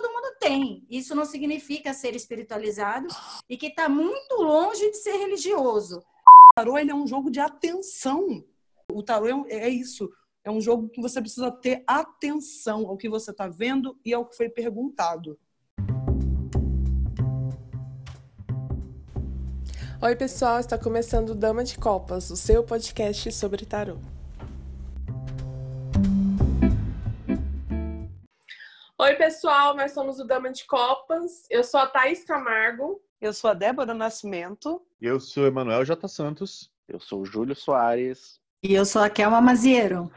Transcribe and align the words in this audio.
todo 0.00 0.12
mundo 0.12 0.34
tem. 0.40 0.84
Isso 0.90 1.14
não 1.14 1.24
significa 1.24 1.94
ser 1.94 2.16
espiritualizado 2.16 3.06
e 3.48 3.56
que 3.56 3.68
está 3.68 3.88
muito 3.88 4.34
longe 4.42 4.90
de 4.90 4.96
ser 4.96 5.16
religioso. 5.16 5.98
O 5.98 6.54
tarô 6.56 6.76
ele 6.76 6.90
é 6.90 6.94
um 6.94 7.06
jogo 7.06 7.30
de 7.30 7.38
atenção. 7.38 8.44
O 8.92 9.02
tarô 9.02 9.46
é, 9.46 9.54
é 9.54 9.68
isso. 9.68 10.10
É 10.42 10.50
um 10.50 10.60
jogo 10.60 10.88
que 10.88 11.00
você 11.00 11.20
precisa 11.20 11.50
ter 11.50 11.84
atenção 11.86 12.88
ao 12.88 12.96
que 12.96 13.08
você 13.08 13.30
está 13.30 13.46
vendo 13.46 13.96
e 14.04 14.12
ao 14.12 14.26
que 14.26 14.36
foi 14.36 14.48
perguntado. 14.48 15.38
Oi, 20.02 20.16
pessoal, 20.16 20.58
está 20.58 20.76
começando 20.76 21.34
Dama 21.34 21.64
de 21.64 21.78
Copas, 21.78 22.30
o 22.30 22.36
seu 22.36 22.62
podcast 22.62 23.32
sobre 23.32 23.64
tarô. 23.64 23.98
Oi, 28.96 29.16
pessoal, 29.16 29.74
nós 29.74 29.90
somos 29.90 30.20
o 30.20 30.24
Dama 30.24 30.52
de 30.52 30.64
Copas. 30.66 31.46
Eu 31.50 31.64
sou 31.64 31.80
a 31.80 31.86
Thaís 31.88 32.22
Camargo. 32.22 33.02
Eu 33.20 33.32
sou 33.32 33.50
a 33.50 33.54
Débora 33.54 33.92
Nascimento. 33.92 34.80
Eu 35.02 35.18
sou 35.18 35.42
o 35.42 35.46
Emanuel 35.48 35.84
J. 35.84 36.06
Santos. 36.06 36.70
Eu 36.86 37.00
sou 37.00 37.22
o 37.22 37.26
Júlio 37.26 37.56
Soares. 37.56 38.40
E 38.62 38.72
eu 38.72 38.84
sou 38.84 39.02
a 39.02 39.10
Kelma 39.10 39.40
Maziero. 39.40 40.12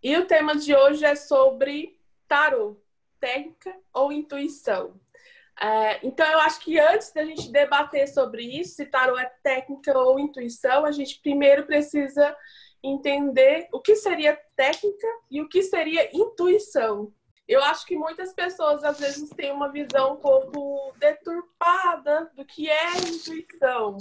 E 0.00 0.16
o 0.16 0.26
tema 0.26 0.54
de 0.54 0.72
hoje 0.72 1.04
é 1.04 1.16
sobre 1.16 1.98
tarô, 2.28 2.80
técnica 3.18 3.74
ou 3.92 4.12
intuição. 4.12 4.94
É, 5.60 5.98
então, 6.06 6.24
eu 6.24 6.38
acho 6.38 6.60
que 6.60 6.78
antes 6.78 7.12
da 7.12 7.24
gente 7.24 7.50
debater 7.50 8.06
sobre 8.06 8.44
isso, 8.44 8.76
se 8.76 8.86
tarô 8.86 9.18
é 9.18 9.28
técnica 9.42 9.98
ou 9.98 10.20
intuição, 10.20 10.84
a 10.84 10.92
gente 10.92 11.20
primeiro 11.20 11.66
precisa 11.66 12.36
entender 12.80 13.66
o 13.72 13.80
que 13.80 13.96
seria 13.96 14.40
técnica 14.54 15.08
e 15.28 15.40
o 15.42 15.48
que 15.48 15.64
seria 15.64 16.08
intuição. 16.16 17.12
Eu 17.50 17.64
acho 17.64 17.84
que 17.84 17.96
muitas 17.96 18.32
pessoas 18.32 18.84
às 18.84 19.00
vezes 19.00 19.28
têm 19.30 19.50
uma 19.50 19.72
visão 19.72 20.12
um 20.12 20.16
pouco 20.18 20.94
deturpada 20.98 22.30
do 22.36 22.44
que 22.44 22.70
é 22.70 22.92
intuição, 22.98 23.96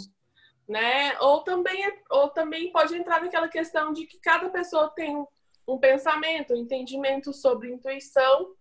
né? 0.68 1.20
Ou 1.20 1.42
também, 1.42 1.84
é, 1.84 2.00
ou 2.12 2.30
também 2.30 2.72
pode 2.72 2.96
entrar 2.96 3.20
naquela 3.20 3.48
questão 3.48 3.92
de 3.92 4.06
que 4.06 4.20
cada 4.20 4.50
pessoa 4.50 4.92
tem 4.92 5.26
um 5.68 5.80
pensamento, 5.80 6.54
um 6.54 6.58
entendimento 6.58 7.34
sobre 7.34 7.74
intuição 7.74 8.54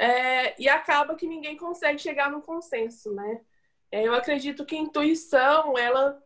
é, 0.00 0.58
e 0.58 0.70
acaba 0.70 1.16
que 1.16 1.26
ninguém 1.26 1.58
consegue 1.58 1.98
chegar 1.98 2.30
num 2.30 2.40
consenso, 2.40 3.12
né? 3.12 3.42
É, 3.92 4.08
eu 4.08 4.14
acredito 4.14 4.64
que 4.64 4.74
intuição, 4.74 5.76
ela 5.76 6.18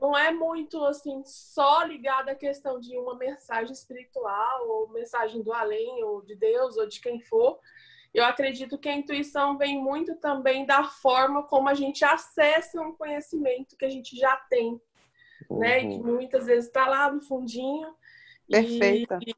não 0.00 0.16
é 0.16 0.32
muito 0.32 0.82
assim 0.84 1.22
só 1.24 1.82
ligada 1.82 2.32
à 2.32 2.34
questão 2.34 2.80
de 2.80 2.96
uma 2.96 3.14
mensagem 3.16 3.72
espiritual 3.72 4.68
ou 4.68 4.88
mensagem 4.88 5.42
do 5.42 5.52
além 5.52 6.02
ou 6.04 6.22
de 6.22 6.34
Deus 6.34 6.76
ou 6.76 6.86
de 6.86 7.00
quem 7.00 7.20
for. 7.20 7.58
Eu 8.14 8.24
acredito 8.24 8.78
que 8.78 8.88
a 8.88 8.94
intuição 8.94 9.56
vem 9.58 9.78
muito 9.78 10.16
também 10.16 10.64
da 10.64 10.84
forma 10.84 11.42
como 11.44 11.68
a 11.68 11.74
gente 11.74 12.04
acessa 12.04 12.80
um 12.80 12.94
conhecimento 12.94 13.76
que 13.76 13.84
a 13.84 13.90
gente 13.90 14.16
já 14.16 14.36
tem, 14.48 14.80
uhum. 15.50 15.58
né? 15.58 15.82
E 15.82 15.88
que 15.88 15.96
uhum. 15.96 16.14
muitas 16.14 16.46
vezes 16.46 16.66
está 16.66 16.86
lá 16.86 17.10
no 17.10 17.22
fundinho. 17.22 17.94
Perfeita. 18.48 19.18
E, 19.26 19.34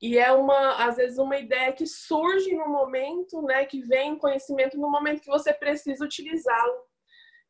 e 0.00 0.18
é 0.18 0.32
uma, 0.32 0.86
às 0.86 0.96
vezes, 0.96 1.18
uma 1.18 1.36
ideia 1.36 1.72
que 1.72 1.86
surge 1.86 2.54
no 2.54 2.68
momento, 2.68 3.42
né? 3.42 3.66
Que 3.66 3.82
vem 3.82 4.16
conhecimento 4.16 4.78
no 4.78 4.90
momento 4.90 5.20
que 5.20 5.26
você 5.26 5.52
precisa 5.52 6.04
utilizá-lo. 6.04 6.86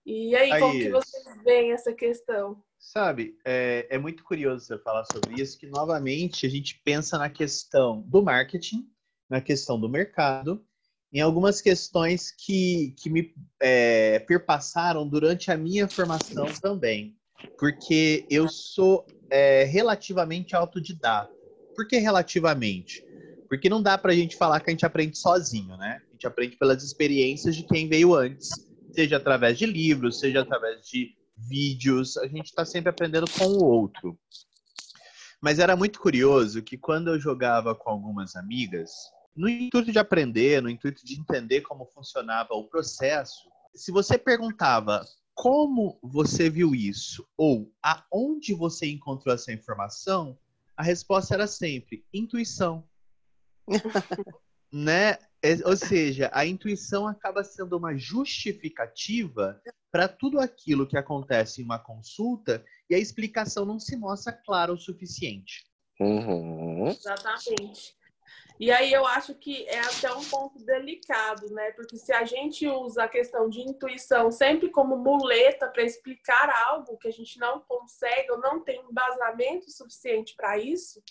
E 0.06 0.36
aí, 0.36 0.52
aí, 0.52 0.60
como 0.60 0.72
que 0.72 0.88
vocês 0.88 1.24
veem 1.42 1.72
essa 1.72 1.92
questão? 1.92 2.62
Sabe, 2.78 3.36
é, 3.44 3.88
é 3.90 3.98
muito 3.98 4.22
curioso 4.22 4.64
você 4.64 4.78
falar 4.78 5.04
sobre 5.12 5.42
isso, 5.42 5.58
que 5.58 5.66
novamente 5.66 6.46
a 6.46 6.48
gente 6.48 6.80
pensa 6.84 7.18
na 7.18 7.28
questão 7.28 8.02
do 8.02 8.22
marketing, 8.22 8.86
na 9.28 9.40
questão 9.40 9.80
do 9.80 9.88
mercado, 9.88 10.64
em 11.12 11.20
algumas 11.20 11.60
questões 11.60 12.30
que, 12.30 12.94
que 12.96 13.10
me 13.10 13.34
é, 13.60 14.20
perpassaram 14.20 15.08
durante 15.08 15.50
a 15.50 15.56
minha 15.56 15.88
formação 15.88 16.46
também. 16.62 17.16
Porque 17.58 18.24
eu 18.30 18.48
sou 18.48 19.04
é, 19.28 19.64
relativamente 19.64 20.54
autodidata. 20.54 21.34
Por 21.74 21.88
que 21.88 21.98
relativamente? 21.98 23.04
Porque 23.48 23.68
não 23.68 23.82
dá 23.82 23.98
para 23.98 24.12
a 24.12 24.14
gente 24.14 24.36
falar 24.36 24.60
que 24.60 24.70
a 24.70 24.72
gente 24.72 24.86
aprende 24.86 25.18
sozinho, 25.18 25.76
né? 25.76 26.00
A 26.08 26.12
gente 26.12 26.26
aprende 26.26 26.56
pelas 26.56 26.84
experiências 26.84 27.56
de 27.56 27.64
quem 27.64 27.88
veio 27.88 28.14
antes, 28.14 28.50
seja 28.96 29.18
através 29.18 29.58
de 29.58 29.66
livros, 29.66 30.18
seja 30.18 30.40
através 30.40 30.86
de 30.88 31.14
vídeos, 31.36 32.16
a 32.16 32.26
gente 32.26 32.46
está 32.46 32.64
sempre 32.64 32.88
aprendendo 32.88 33.30
com 33.30 33.44
o 33.44 33.62
outro. 33.62 34.18
Mas 35.38 35.58
era 35.58 35.76
muito 35.76 36.00
curioso 36.00 36.62
que 36.62 36.78
quando 36.78 37.08
eu 37.08 37.20
jogava 37.20 37.74
com 37.74 37.90
algumas 37.90 38.34
amigas, 38.36 38.90
no 39.36 39.46
intuito 39.46 39.92
de 39.92 39.98
aprender, 39.98 40.62
no 40.62 40.70
intuito 40.70 41.04
de 41.04 41.20
entender 41.20 41.60
como 41.60 41.84
funcionava 41.84 42.54
o 42.54 42.64
processo, 42.64 43.50
se 43.74 43.92
você 43.92 44.16
perguntava 44.16 45.04
como 45.34 45.98
você 46.02 46.48
viu 46.48 46.74
isso 46.74 47.28
ou 47.36 47.70
aonde 47.82 48.54
você 48.54 48.86
encontrou 48.86 49.34
essa 49.34 49.52
informação, 49.52 50.38
a 50.74 50.82
resposta 50.82 51.34
era 51.34 51.46
sempre 51.46 52.02
intuição. 52.14 52.82
né? 54.76 55.18
É, 55.42 55.54
ou 55.64 55.76
seja, 55.76 56.28
a 56.32 56.44
intuição 56.44 57.06
acaba 57.06 57.42
sendo 57.44 57.76
uma 57.76 57.96
justificativa 57.96 59.60
para 59.90 60.08
tudo 60.08 60.40
aquilo 60.40 60.86
que 60.86 60.98
acontece 60.98 61.62
em 61.62 61.64
uma 61.64 61.78
consulta 61.78 62.64
e 62.90 62.94
a 62.94 62.98
explicação 62.98 63.64
não 63.64 63.78
se 63.78 63.96
mostra 63.96 64.32
clara 64.32 64.72
o 64.72 64.78
suficiente. 64.78 65.64
Uhum. 66.00 66.88
Exatamente. 66.88 67.96
E 68.58 68.70
aí 68.70 68.92
eu 68.92 69.06
acho 69.06 69.34
que 69.34 69.66
é 69.68 69.78
até 69.80 70.12
um 70.12 70.24
ponto 70.24 70.58
delicado, 70.64 71.48
né? 71.50 71.72
Porque 71.72 71.96
se 71.96 72.12
a 72.12 72.24
gente 72.24 72.66
usa 72.66 73.04
a 73.04 73.08
questão 73.08 73.48
de 73.48 73.60
intuição 73.60 74.30
sempre 74.30 74.70
como 74.70 74.96
muleta 74.96 75.68
para 75.68 75.82
explicar 75.82 76.50
algo 76.66 76.96
que 76.98 77.08
a 77.08 77.12
gente 77.12 77.38
não 77.38 77.60
consegue 77.60 78.32
ou 78.32 78.38
não 78.38 78.62
tem 78.62 78.80
embasamento 78.80 79.70
suficiente 79.70 80.34
para 80.34 80.58
isso, 80.58 81.02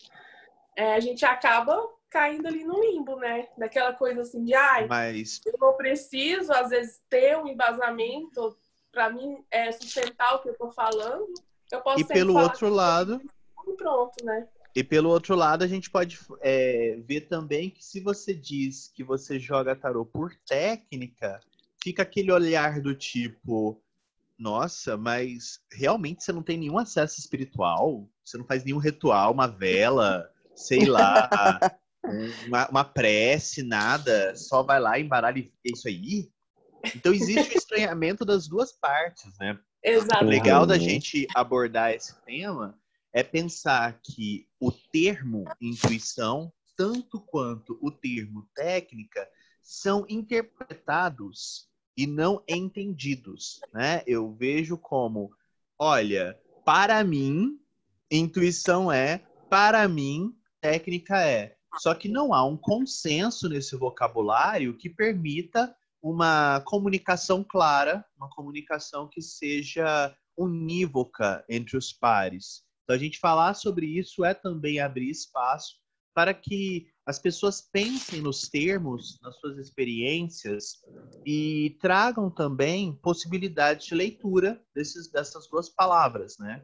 é, 0.76 0.96
a 0.96 1.00
gente 1.00 1.24
acaba 1.24 1.80
caindo 2.16 2.48
ali 2.48 2.64
no 2.64 2.80
limbo, 2.80 3.18
né? 3.18 3.50
Daquela 3.58 3.92
coisa 3.92 4.22
assim 4.22 4.42
de, 4.46 4.54
ai, 4.54 4.88
Mas... 4.88 5.42
eu 5.46 5.54
não 5.60 5.76
preciso, 5.76 6.54
às 6.54 6.70
vezes, 6.70 7.02
ter 7.10 7.38
um 7.38 7.46
embasamento 7.46 8.58
para 8.90 9.10
mim 9.10 9.44
é, 9.52 9.70
sustentar 9.74 10.36
o 10.36 10.40
que 10.42 10.48
eu 10.48 10.54
estou 10.54 10.72
falando. 10.72 11.34
Eu 11.70 11.82
posso 11.82 12.00
e 12.00 12.06
pelo 12.06 12.38
outro 12.38 12.70
lado. 12.70 13.22
Pronto, 13.78 14.24
né? 14.24 14.48
E 14.74 14.82
pelo 14.82 15.10
outro 15.10 15.36
lado, 15.36 15.66
a 15.66 15.68
gente 15.68 15.90
pode 15.90 16.18
é, 16.40 16.98
ver 17.06 17.28
também 17.28 17.70
que 17.70 17.84
se 17.84 18.00
você 18.00 18.34
diz 18.34 18.88
que 18.88 19.04
você 19.04 19.38
joga 19.38 19.76
tarô 19.76 20.06
por 20.06 20.34
técnica, 20.48 21.42
fica 21.84 22.04
aquele 22.04 22.32
olhar 22.32 22.80
do 22.80 22.96
tipo, 22.96 23.82
nossa, 24.40 24.96
mas 24.96 25.60
realmente 25.70 26.24
você 26.24 26.32
não 26.32 26.42
tem 26.42 26.58
nenhum 26.58 26.78
acesso 26.78 27.20
espiritual? 27.20 28.08
Você 28.24 28.38
não 28.38 28.46
faz 28.46 28.64
nenhum 28.64 28.78
ritual, 28.78 29.34
uma 29.34 29.48
vela, 29.48 30.30
sei 30.56 30.86
lá, 30.86 31.30
uma, 32.48 32.70
uma, 32.70 32.84
prece, 32.84 33.64
nada, 33.64 34.36
só 34.36 34.64
vai 34.64 34.80
lá, 34.80 35.00
embaralha 35.00 35.40
e 35.40 35.52
é 35.66 35.72
isso 35.74 35.88
aí? 35.88 36.30
Então 36.96 37.14
existe 37.14 37.56
o 37.56 37.58
estranhamento 37.58 38.26
das 38.26 38.48
duas 38.48 38.72
partes, 38.72 39.32
né? 39.40 39.58
Exato. 39.84 40.26
O 40.26 40.28
legal 40.28 40.66
da 40.66 40.78
gente 40.78 41.28
abordar 41.34 41.92
esse 41.92 42.16
tema 42.24 42.78
é 43.14 43.24
pensar 43.24 44.00
que 44.04 44.48
o 44.60 44.72
termo 44.72 45.46
intuição, 45.62 46.52
tanto 46.76 47.20
quanto 47.22 47.78
o 47.82 47.92
termo 47.92 48.48
técnica, 48.56 49.28
são 49.62 50.06
interpretados 50.10 51.70
e 51.98 52.06
não 52.06 52.44
entendidos, 52.48 53.60
né? 53.74 54.04
Eu 54.06 54.34
vejo 54.34 54.78
como, 54.78 55.32
olha, 55.80 56.38
para 56.66 57.04
mim, 57.04 57.60
intuição 58.12 58.92
é, 58.92 59.24
para 59.50 59.88
mim, 59.88 60.36
técnica 60.60 61.22
é. 61.22 61.56
Só 61.78 61.94
que 61.94 62.08
não 62.08 62.34
há 62.34 62.46
um 62.46 62.58
consenso 62.58 63.50
nesse 63.50 63.76
vocabulário 63.76 64.78
que 64.78 64.90
permita 64.90 65.76
uma 66.02 66.62
comunicação 66.62 67.44
clara, 67.44 68.06
uma 68.18 68.30
comunicação 68.30 69.08
que 69.08 69.22
seja 69.22 70.16
unívoca 70.38 71.44
entre 71.50 71.78
os 71.78 71.92
pares. 71.92 72.64
Então, 72.84 72.96
a 72.96 73.00
gente 73.00 73.20
falar 73.20 73.56
sobre 73.56 73.88
isso 73.88 74.24
é 74.24 74.34
também 74.34 74.80
abrir 74.80 75.10
espaço 75.10 75.78
para 76.14 76.34
que 76.34 76.88
as 77.06 77.20
pessoas 77.20 77.62
pensem 77.62 78.22
nos 78.22 78.44
termos, 78.44 79.20
nas 79.22 79.38
suas 79.40 79.58
experiências 79.58 80.82
e 81.26 81.78
tragam 81.82 82.32
também 82.32 82.94
possibilidades 82.96 83.88
de 83.88 83.96
leitura 83.96 84.62
desses, 84.74 85.12
dessas 85.12 85.48
duas 85.48 85.70
palavras, 85.70 86.38
né? 86.40 86.64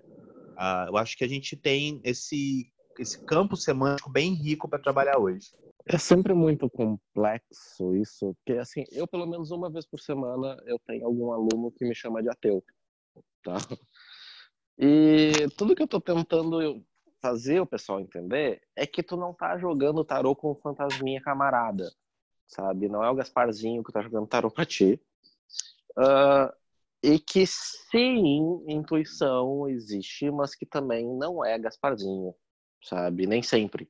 Ah, 0.58 0.86
eu 0.88 0.98
acho 0.98 1.18
que 1.18 1.24
a 1.24 1.28
gente 1.28 1.56
tem 1.56 2.00
esse, 2.04 2.72
esse 3.02 3.20
campo 3.26 3.58
semântico 3.58 4.10
bem 4.10 4.34
rico 4.34 4.70
para 4.70 4.80
trabalhar 4.80 5.18
hoje. 5.18 5.52
É 5.86 5.98
sempre 5.98 6.34
muito 6.34 6.70
complexo 6.70 7.96
isso, 7.96 8.36
porque 8.36 8.60
assim, 8.60 8.84
eu 8.92 9.08
pelo 9.08 9.26
menos 9.26 9.50
uma 9.50 9.70
vez 9.70 9.86
por 9.86 10.00
semana 10.00 10.56
eu 10.66 10.80
tenho 10.86 11.06
algum 11.06 11.32
aluno 11.32 11.72
que 11.72 11.84
me 11.84 11.96
chama 11.96 12.22
de 12.22 12.30
ateu, 12.30 12.64
tá? 13.44 13.58
E 14.78 15.48
tudo 15.58 15.76
que 15.76 15.82
eu 15.82 15.88
tô 15.88 16.00
tentando 16.00 16.84
fazer 17.20 17.60
o 17.60 17.66
pessoal 17.66 18.00
entender 18.00 18.62
é 18.76 18.86
que 18.86 19.04
tu 19.04 19.18
não 19.18 19.34
tá 19.34 19.58
jogando 19.58 20.04
tarô 20.04 20.36
com 20.36 20.56
fantasminha 20.56 21.22
camarada, 21.22 21.92
sabe? 22.48 22.88
Não 22.88 23.04
é 23.04 23.10
o 23.10 23.16
Gasparzinho 23.16 23.84
que 23.84 23.92
tá 23.92 24.02
jogando 24.02 24.28
tarô 24.28 24.50
pra 24.50 24.66
ti. 24.66 25.00
Uh, 25.98 26.52
e 27.04 27.20
que 27.20 27.46
sim, 27.48 28.64
intuição 28.68 29.68
existe, 29.68 30.30
mas 30.30 30.56
que 30.56 30.66
também 30.66 31.06
não 31.06 31.44
é 31.44 31.58
Gasparzinho, 31.58 32.34
sabe? 32.84 33.28
Nem 33.28 33.42
sempre, 33.42 33.90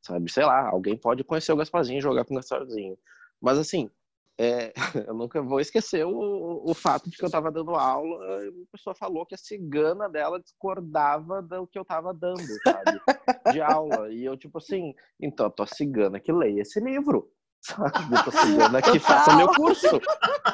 sabe? 0.00 0.30
Sei 0.30 0.44
lá, 0.44 0.68
alguém 0.68 0.96
pode 0.96 1.24
conhecer 1.24 1.52
o 1.52 1.56
Gasparzinho 1.56 1.98
e 1.98 2.02
jogar 2.02 2.24
com 2.24 2.34
o 2.34 2.36
Gasparzinho. 2.36 2.98
Mas 3.40 3.58
assim, 3.58 3.90
é, 4.38 4.72
eu 5.08 5.14
nunca 5.14 5.40
vou 5.42 5.60
esquecer 5.60 6.04
o, 6.04 6.62
o 6.64 6.74
fato 6.74 7.08
de 7.08 7.16
que 7.16 7.24
eu 7.24 7.28
estava 7.28 7.50
dando 7.50 7.74
aula 7.74 8.44
e 8.44 8.50
uma 8.50 8.66
pessoa 8.70 8.94
falou 8.94 9.24
que 9.24 9.34
a 9.34 9.38
cigana 9.38 10.08
dela 10.08 10.40
discordava 10.40 11.40
do 11.40 11.66
que 11.66 11.78
eu 11.78 11.82
estava 11.82 12.12
dando, 12.12 12.42
sabe? 12.62 13.00
De 13.52 13.60
aula. 13.60 14.12
E 14.12 14.24
eu, 14.24 14.36
tipo 14.36 14.58
assim, 14.58 14.94
então, 15.20 15.48
tô 15.48 15.64
cigana 15.66 16.20
que 16.20 16.32
leia 16.32 16.62
esse 16.62 16.80
livro, 16.80 17.30
sabe? 17.60 17.92
Tô 18.24 18.30
cigana 18.32 18.82
que 18.82 18.98
faça 18.98 19.36
meu 19.36 19.48
curso, 19.48 20.00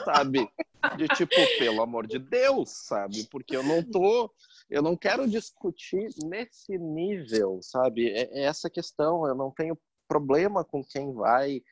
sabe? 0.05 0.49
De 0.97 1.09
tipo, 1.09 1.35
pelo 1.59 1.83
amor 1.83 2.07
de 2.07 2.19
Deus, 2.19 2.71
sabe? 2.71 3.27
Porque 3.31 3.57
eu 3.57 3.63
não 3.63 3.83
tô. 3.83 4.31
Eu 4.73 4.81
não 4.81 4.97
quero 4.97 5.29
discutir 5.29 6.09
nesse 6.25 6.79
nível, 6.79 7.61
sabe? 7.63 8.09
É, 8.09 8.41
é 8.41 8.45
essa 8.45 8.71
questão. 8.71 9.27
Eu 9.27 9.35
não 9.35 9.51
tenho 9.51 9.79
problema 10.09 10.65
com 10.65 10.83
quem 10.83 11.13
vai 11.13 11.63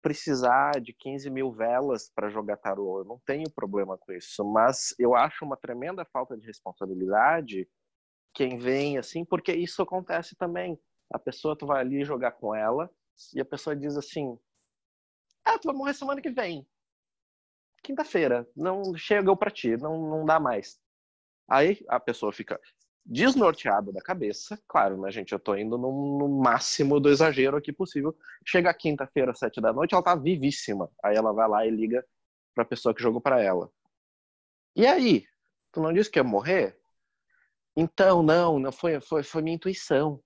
precisar 0.00 0.80
de 0.80 0.94
15 0.94 1.28
mil 1.28 1.52
velas 1.52 2.10
para 2.14 2.30
jogar 2.30 2.56
tarô. 2.56 3.00
Eu 3.00 3.04
não 3.04 3.20
tenho 3.26 3.50
problema 3.50 3.98
com 3.98 4.12
isso, 4.12 4.42
mas 4.44 4.94
eu 4.98 5.14
acho 5.14 5.44
uma 5.44 5.58
tremenda 5.58 6.06
falta 6.06 6.38
de 6.38 6.46
responsabilidade 6.46 7.68
quem 8.32 8.56
vem 8.56 8.96
assim, 8.96 9.24
porque 9.24 9.52
isso 9.52 9.82
acontece 9.82 10.34
também. 10.34 10.78
A 11.12 11.18
pessoa, 11.18 11.56
tu 11.56 11.66
vai 11.66 11.80
ali 11.80 12.02
jogar 12.02 12.32
com 12.32 12.54
ela 12.54 12.90
e 13.34 13.40
a 13.40 13.44
pessoa 13.44 13.76
diz 13.76 13.96
assim: 13.96 14.38
Ah, 15.44 15.58
tu 15.58 15.66
vai 15.66 15.74
morrer 15.74 15.92
semana 15.92 16.22
que 16.22 16.30
vem. 16.30 16.66
Quinta-feira, 17.82 18.48
não 18.56 18.96
chegou 18.96 19.36
para 19.36 19.50
ti, 19.50 19.76
não, 19.76 20.08
não 20.08 20.24
dá 20.24 20.40
mais. 20.40 20.78
Aí 21.48 21.84
a 21.88 21.98
pessoa 21.98 22.32
fica, 22.32 22.60
desnorteada 23.04 23.90
da 23.90 24.02
cabeça. 24.02 24.60
Claro, 24.68 25.00
né, 25.00 25.10
gente? 25.10 25.32
Eu 25.32 25.38
tô 25.38 25.56
indo 25.56 25.78
no, 25.78 26.18
no 26.18 26.28
máximo 26.28 27.00
do 27.00 27.08
exagero 27.08 27.56
aqui 27.56 27.72
possível. 27.72 28.14
Chega 28.46 28.72
quinta-feira, 28.74 29.34
sete 29.34 29.60
da 29.60 29.72
noite, 29.72 29.94
ela 29.94 30.02
tá 30.02 30.14
vivíssima. 30.14 30.90
Aí 31.02 31.16
ela 31.16 31.32
vai 31.32 31.48
lá 31.48 31.66
e 31.66 31.70
liga 31.70 32.06
pra 32.54 32.64
pessoa 32.64 32.94
que 32.94 33.02
jogou 33.02 33.20
para 33.20 33.42
ela. 33.42 33.70
E 34.76 34.86
aí? 34.86 35.26
Tu 35.72 35.80
não 35.80 35.92
disse 35.92 36.10
que 36.10 36.18
ia 36.18 36.24
morrer? 36.24 36.78
Então, 37.74 38.22
não, 38.22 38.58
não 38.58 38.72
foi, 38.72 39.00
foi, 39.00 39.22
foi 39.22 39.40
minha 39.40 39.56
intuição. 39.56 40.20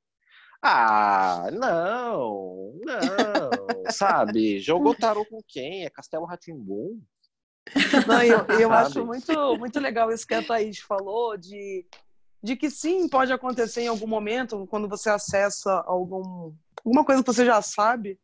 Ah, 0.65 1.49
não, 1.53 2.73
não, 2.85 3.91
sabe? 3.91 4.61
Jogou 4.61 4.95
tarô 4.95 5.25
com 5.27 5.41
quem? 5.47 5.85
É 5.85 5.91
Castelo 5.91 6.25
Ratimbum? 6.25 7.03
Não, 8.07 8.23
eu, 8.23 8.39
eu 8.61 8.73
acho 8.73 9.05
muito, 9.05 9.57
muito 9.59 9.81
legal 9.81 10.11
isso 10.11 10.27
que 10.27 10.35
a 10.35 10.43
Thaís 10.43 10.79
falou 10.79 11.37
de 11.37 11.87
de 12.43 12.57
que 12.57 12.69
sim, 12.69 13.09
pode 13.09 13.33
acontecer 13.33 13.83
em 13.83 13.89
algum 13.89 14.07
momento, 14.07 14.67
quando 14.67 14.89
você 14.89 15.09
acessa 15.09 15.73
algum, 15.87 16.53
alguma 16.85 17.05
coisa 17.05 17.23
que 17.23 17.33
você 17.33 17.47
já 17.47 17.63
sabe, 17.63 18.19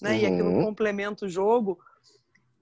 né? 0.00 0.10
Uhum. 0.10 0.16
E 0.18 0.26
aquilo 0.26 0.64
complementa 0.64 1.24
o 1.24 1.28
jogo. 1.28 1.78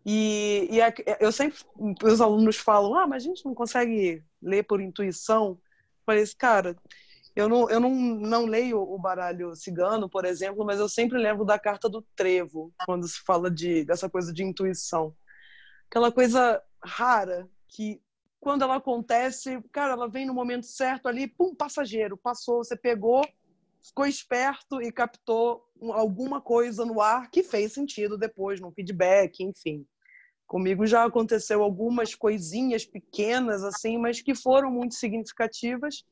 E, 0.07 0.69
e 0.71 0.81
a, 0.81 0.93
eu 1.19 1.33
sempre, 1.33 1.59
os 2.05 2.21
alunos 2.21 2.57
falam, 2.57 2.95
ah, 2.95 3.07
mas 3.07 3.25
a 3.25 3.27
gente 3.27 3.45
não 3.45 3.55
consegue 3.55 4.23
ler 4.41 4.63
por 4.63 4.81
intuição. 4.81 5.49
Eu 5.49 5.59
falei 6.07 6.23
assim, 6.23 6.37
cara, 6.39 6.77
eu 7.35 7.49
não, 7.49 7.69
eu 7.69 7.81
não, 7.81 7.91
não 7.91 8.47
leio 8.47 8.81
o 8.81 8.97
baralho 8.97 9.57
cigano, 9.57 10.09
por 10.09 10.25
exemplo, 10.25 10.65
mas 10.65 10.79
eu 10.79 10.89
sempre 10.89 11.19
lembro 11.19 11.45
da 11.45 11.59
carta 11.59 11.89
do 11.89 12.03
trevo, 12.15 12.73
quando 12.87 13.07
se 13.09 13.21
fala 13.21 13.51
de, 13.51 13.85
dessa 13.85 14.09
coisa 14.09 14.33
de 14.33 14.45
intuição. 14.45 15.13
Aquela 15.91 16.13
coisa 16.13 16.63
rara 16.81 17.51
que 17.67 18.01
quando 18.39 18.63
ela 18.63 18.77
acontece, 18.77 19.61
cara, 19.73 19.95
ela 19.95 20.09
vem 20.09 20.25
no 20.25 20.33
momento 20.33 20.65
certo 20.65 21.09
ali, 21.09 21.27
pum, 21.27 21.53
passageiro, 21.53 22.17
passou, 22.17 22.59
você 22.59 22.77
pegou, 22.77 23.27
ficou 23.83 24.07
esperto 24.07 24.81
e 24.81 24.93
captou 24.93 25.69
alguma 25.93 26.41
coisa 26.41 26.87
no 26.87 27.01
ar 27.01 27.29
que 27.29 27.43
fez 27.43 27.73
sentido 27.73 28.17
depois, 28.17 28.61
no 28.61 28.71
feedback, 28.71 29.43
enfim. 29.43 29.85
Comigo 30.47 30.87
já 30.87 31.05
aconteceu 31.05 31.61
algumas 31.61 32.15
coisinhas 32.15 32.87
pequenas, 32.87 33.65
assim, 33.65 33.99
mas 33.99 34.23
que 34.23 34.33
foram 34.33 34.71
muito 34.71 34.95
significativas 34.95 36.05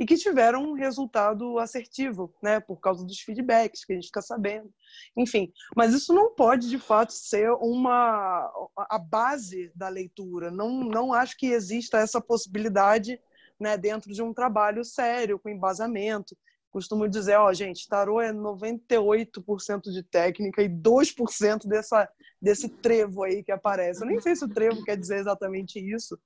e 0.00 0.06
que 0.06 0.16
tiveram 0.16 0.62
um 0.62 0.72
resultado 0.72 1.58
assertivo, 1.58 2.34
né, 2.42 2.58
por 2.58 2.80
causa 2.80 3.04
dos 3.04 3.20
feedbacks 3.20 3.84
que 3.84 3.92
a 3.92 3.96
gente 3.96 4.06
fica 4.06 4.22
sabendo. 4.22 4.72
Enfim, 5.14 5.52
mas 5.76 5.92
isso 5.92 6.14
não 6.14 6.34
pode 6.34 6.70
de 6.70 6.78
fato 6.78 7.12
ser 7.12 7.50
uma 7.60 8.50
a 8.88 8.98
base 8.98 9.70
da 9.74 9.90
leitura. 9.90 10.50
Não 10.50 10.80
não 10.84 11.12
acho 11.12 11.36
que 11.36 11.48
exista 11.48 11.98
essa 11.98 12.18
possibilidade, 12.18 13.20
né, 13.60 13.76
dentro 13.76 14.10
de 14.10 14.22
um 14.22 14.32
trabalho 14.32 14.82
sério 14.82 15.38
com 15.38 15.50
embasamento. 15.50 16.34
Costumo 16.70 17.06
dizer, 17.06 17.36
ó, 17.36 17.52
gente, 17.52 17.86
tarô 17.86 18.22
é 18.22 18.32
98% 18.32 19.92
de 19.92 20.02
técnica 20.02 20.62
e 20.62 20.68
2% 20.68 21.68
dessa 21.68 22.08
desse 22.40 22.70
trevo 22.70 23.22
aí 23.22 23.44
que 23.44 23.52
aparece. 23.52 24.02
Eu 24.02 24.06
nem 24.06 24.18
sei 24.18 24.34
se 24.34 24.42
o 24.46 24.48
trevo 24.48 24.82
quer 24.82 24.96
dizer 24.96 25.18
exatamente 25.18 25.78
isso, 25.78 26.18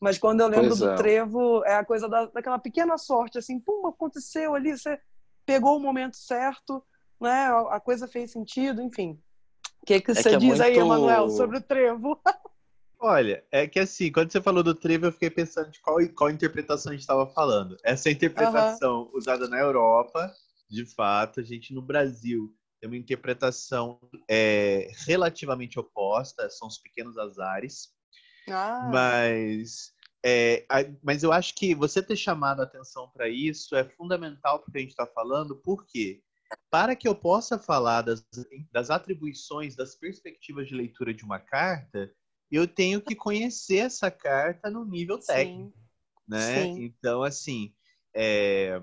mas 0.00 0.18
quando 0.18 0.40
eu 0.40 0.48
lembro 0.48 0.68
pois 0.68 0.78
do 0.78 0.90
é. 0.90 0.96
trevo, 0.96 1.64
é 1.64 1.74
a 1.74 1.84
coisa 1.84 2.08
da, 2.08 2.26
daquela 2.26 2.58
pequena 2.58 2.96
sorte, 2.96 3.38
assim, 3.38 3.60
pum, 3.60 3.86
aconteceu 3.86 4.54
ali, 4.54 4.76
você 4.76 4.98
pegou 5.44 5.76
o 5.76 5.80
momento 5.80 6.16
certo, 6.16 6.82
né? 7.20 7.48
A 7.68 7.78
coisa 7.78 8.08
fez 8.08 8.32
sentido, 8.32 8.80
enfim. 8.80 9.20
O 9.82 9.86
que, 9.86 10.00
que 10.00 10.10
é 10.10 10.14
você 10.14 10.30
que 10.30 10.36
é 10.36 10.38
diz 10.38 10.48
muito... 10.48 10.62
aí, 10.62 10.78
Emanuel, 10.78 11.28
sobre 11.28 11.58
o 11.58 11.62
trevo? 11.62 12.20
Olha, 13.02 13.42
é 13.50 13.66
que 13.66 13.80
assim, 13.80 14.12
quando 14.12 14.30
você 14.30 14.42
falou 14.42 14.62
do 14.62 14.74
trevo, 14.74 15.06
eu 15.06 15.12
fiquei 15.12 15.30
pensando 15.30 15.70
de 15.70 15.80
qual, 15.80 15.96
qual 16.14 16.30
interpretação 16.30 16.90
a 16.90 16.94
gente 16.94 17.00
estava 17.00 17.26
falando. 17.26 17.76
Essa 17.82 18.10
interpretação 18.10 19.04
uhum. 19.04 19.10
usada 19.14 19.48
na 19.48 19.58
Europa, 19.58 20.30
de 20.70 20.84
fato, 20.84 21.40
a 21.40 21.42
gente 21.42 21.72
no 21.72 21.80
Brasil 21.80 22.54
tem 22.78 22.88
uma 22.88 22.96
interpretação 22.96 23.98
é, 24.28 24.90
relativamente 25.06 25.78
oposta, 25.78 26.48
são 26.50 26.68
os 26.68 26.78
pequenos 26.78 27.16
azares. 27.16 27.88
Ah. 28.52 28.88
Mas, 28.92 29.92
é, 30.24 30.66
mas 31.02 31.22
eu 31.22 31.32
acho 31.32 31.54
que 31.54 31.74
você 31.74 32.02
ter 32.02 32.16
chamado 32.16 32.60
a 32.60 32.64
atenção 32.64 33.10
para 33.10 33.28
isso 33.28 33.74
é 33.74 33.84
fundamental 33.84 34.60
porque 34.60 34.78
a 34.78 34.80
gente 34.80 34.90
está 34.90 35.06
falando, 35.06 35.56
porque 35.56 36.22
para 36.70 36.96
que 36.96 37.06
eu 37.06 37.14
possa 37.14 37.58
falar 37.58 38.02
das, 38.02 38.24
das 38.72 38.90
atribuições, 38.90 39.76
das 39.76 39.94
perspectivas 39.94 40.68
de 40.68 40.74
leitura 40.74 41.14
de 41.14 41.24
uma 41.24 41.38
carta, 41.38 42.12
eu 42.50 42.66
tenho 42.66 43.00
que 43.00 43.14
conhecer 43.14 43.78
essa 43.78 44.10
carta 44.10 44.68
no 44.70 44.84
nível 44.84 45.18
técnico, 45.18 45.78
Sim. 45.78 45.84
né? 46.26 46.62
Sim. 46.64 46.84
Então, 46.84 47.22
assim, 47.22 47.72
é, 48.14 48.82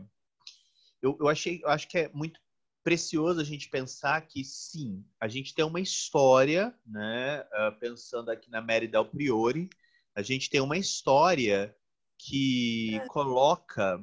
eu, 1.02 1.18
eu 1.20 1.28
achei, 1.28 1.62
eu 1.64 1.70
acho 1.70 1.88
que 1.88 1.98
é 1.98 2.10
muito 2.14 2.40
precioso 2.88 3.42
a 3.42 3.44
gente 3.44 3.68
pensar 3.68 4.22
que 4.22 4.46
sim, 4.46 5.04
a 5.20 5.28
gente 5.28 5.54
tem 5.54 5.66
uma 5.66 5.82
história, 5.82 6.74
né? 6.86 7.42
Uh, 7.42 7.78
pensando 7.82 8.32
aqui 8.32 8.50
na 8.50 8.62
Mary 8.62 8.88
Del 8.88 9.04
Priori, 9.04 9.70
a 10.16 10.22
gente 10.22 10.50
tem 10.50 10.62
uma 10.62 10.78
história 10.78 11.76
que 12.18 12.96
é. 12.96 13.06
coloca 13.08 14.02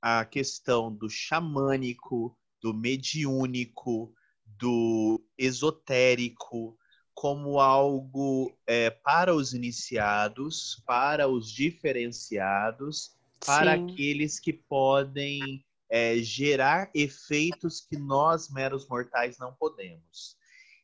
a 0.00 0.24
questão 0.24 0.90
do 0.90 1.10
xamânico, 1.10 2.34
do 2.62 2.72
mediúnico, 2.72 4.14
do 4.46 5.22
esotérico 5.36 6.78
como 7.12 7.60
algo 7.60 8.58
é, 8.66 8.88
para 8.88 9.34
os 9.34 9.52
iniciados, 9.52 10.82
para 10.86 11.28
os 11.28 11.52
diferenciados, 11.52 13.14
para 13.44 13.76
Sim. 13.76 13.84
aqueles 13.84 14.40
que 14.40 14.54
podem 14.54 15.62
é, 15.92 16.16
gerar 16.16 16.90
efeitos 16.94 17.82
que 17.82 17.98
nós, 17.98 18.48
meros 18.48 18.88
mortais, 18.88 19.36
não 19.36 19.52
podemos. 19.52 20.38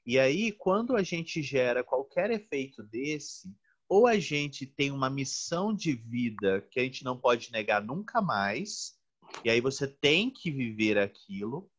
E 0.04 0.18
aí, 0.18 0.52
quando 0.52 0.94
a 0.94 1.02
gente 1.02 1.42
gera 1.42 1.82
qualquer 1.82 2.30
efeito 2.30 2.82
desse, 2.82 3.50
ou 3.88 4.06
a 4.06 4.18
gente 4.18 4.66
tem 4.66 4.90
uma 4.90 5.08
missão 5.08 5.74
de 5.74 5.94
vida 5.94 6.60
que 6.70 6.78
a 6.78 6.82
gente 6.82 7.04
não 7.04 7.16
pode 7.16 7.50
negar 7.50 7.82
nunca 7.82 8.20
mais, 8.20 8.98
e 9.42 9.48
aí 9.48 9.62
você 9.62 9.88
tem 9.88 10.30
que 10.30 10.50
viver 10.50 10.98
aquilo, 10.98 11.70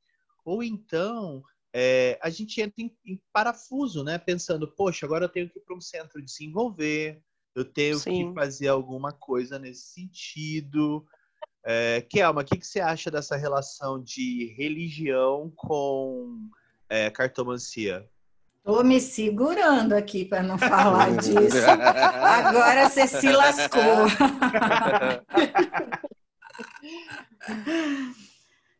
ou 0.44 0.64
então 0.64 1.44
é, 1.72 2.18
a 2.24 2.32
gente 2.32 2.60
entra 2.60 2.82
em, 2.82 2.98
em, 3.06 3.22
parafuso, 3.32 4.04
né? 4.04 4.18
Pensando, 4.18 4.68
poxa, 4.68 5.06
agora 5.06 5.26
eu 5.26 5.30
tenho 5.30 5.48
que 5.48 5.60
ir 5.60 5.62
para 5.62 5.78
um 5.78 5.82
centro 5.82 6.20
de 6.20 6.32
se 6.32 6.44
envolver, 6.46 7.22
eu 7.54 7.64
tenho 7.64 8.00
Sim. 8.00 8.30
que 8.30 8.34
fazer 8.34 8.70
alguma 8.70 9.14
coisa 9.14 9.60
nesse 9.60 9.94
sentido, 9.94 11.06
é, 11.66 12.02
Kelma, 12.02 12.42
o 12.42 12.46
que, 12.46 12.58
que 12.58 12.66
você 12.66 12.80
acha 12.80 13.12
dessa 13.12 13.36
relação 13.36 14.02
de 14.02 14.54
religião 14.58 15.52
com 15.56 16.50
é, 16.90 17.10
cartomancia? 17.10 18.08
Estou 18.58 18.84
me 18.84 19.00
segurando 19.00 19.94
aqui 19.94 20.26
para 20.26 20.44
não 20.44 20.58
falar 20.58 21.16
disso. 21.18 21.58
Agora 21.68 22.90
você 22.90 23.08
se 23.08 23.32
lascou. 23.32 24.06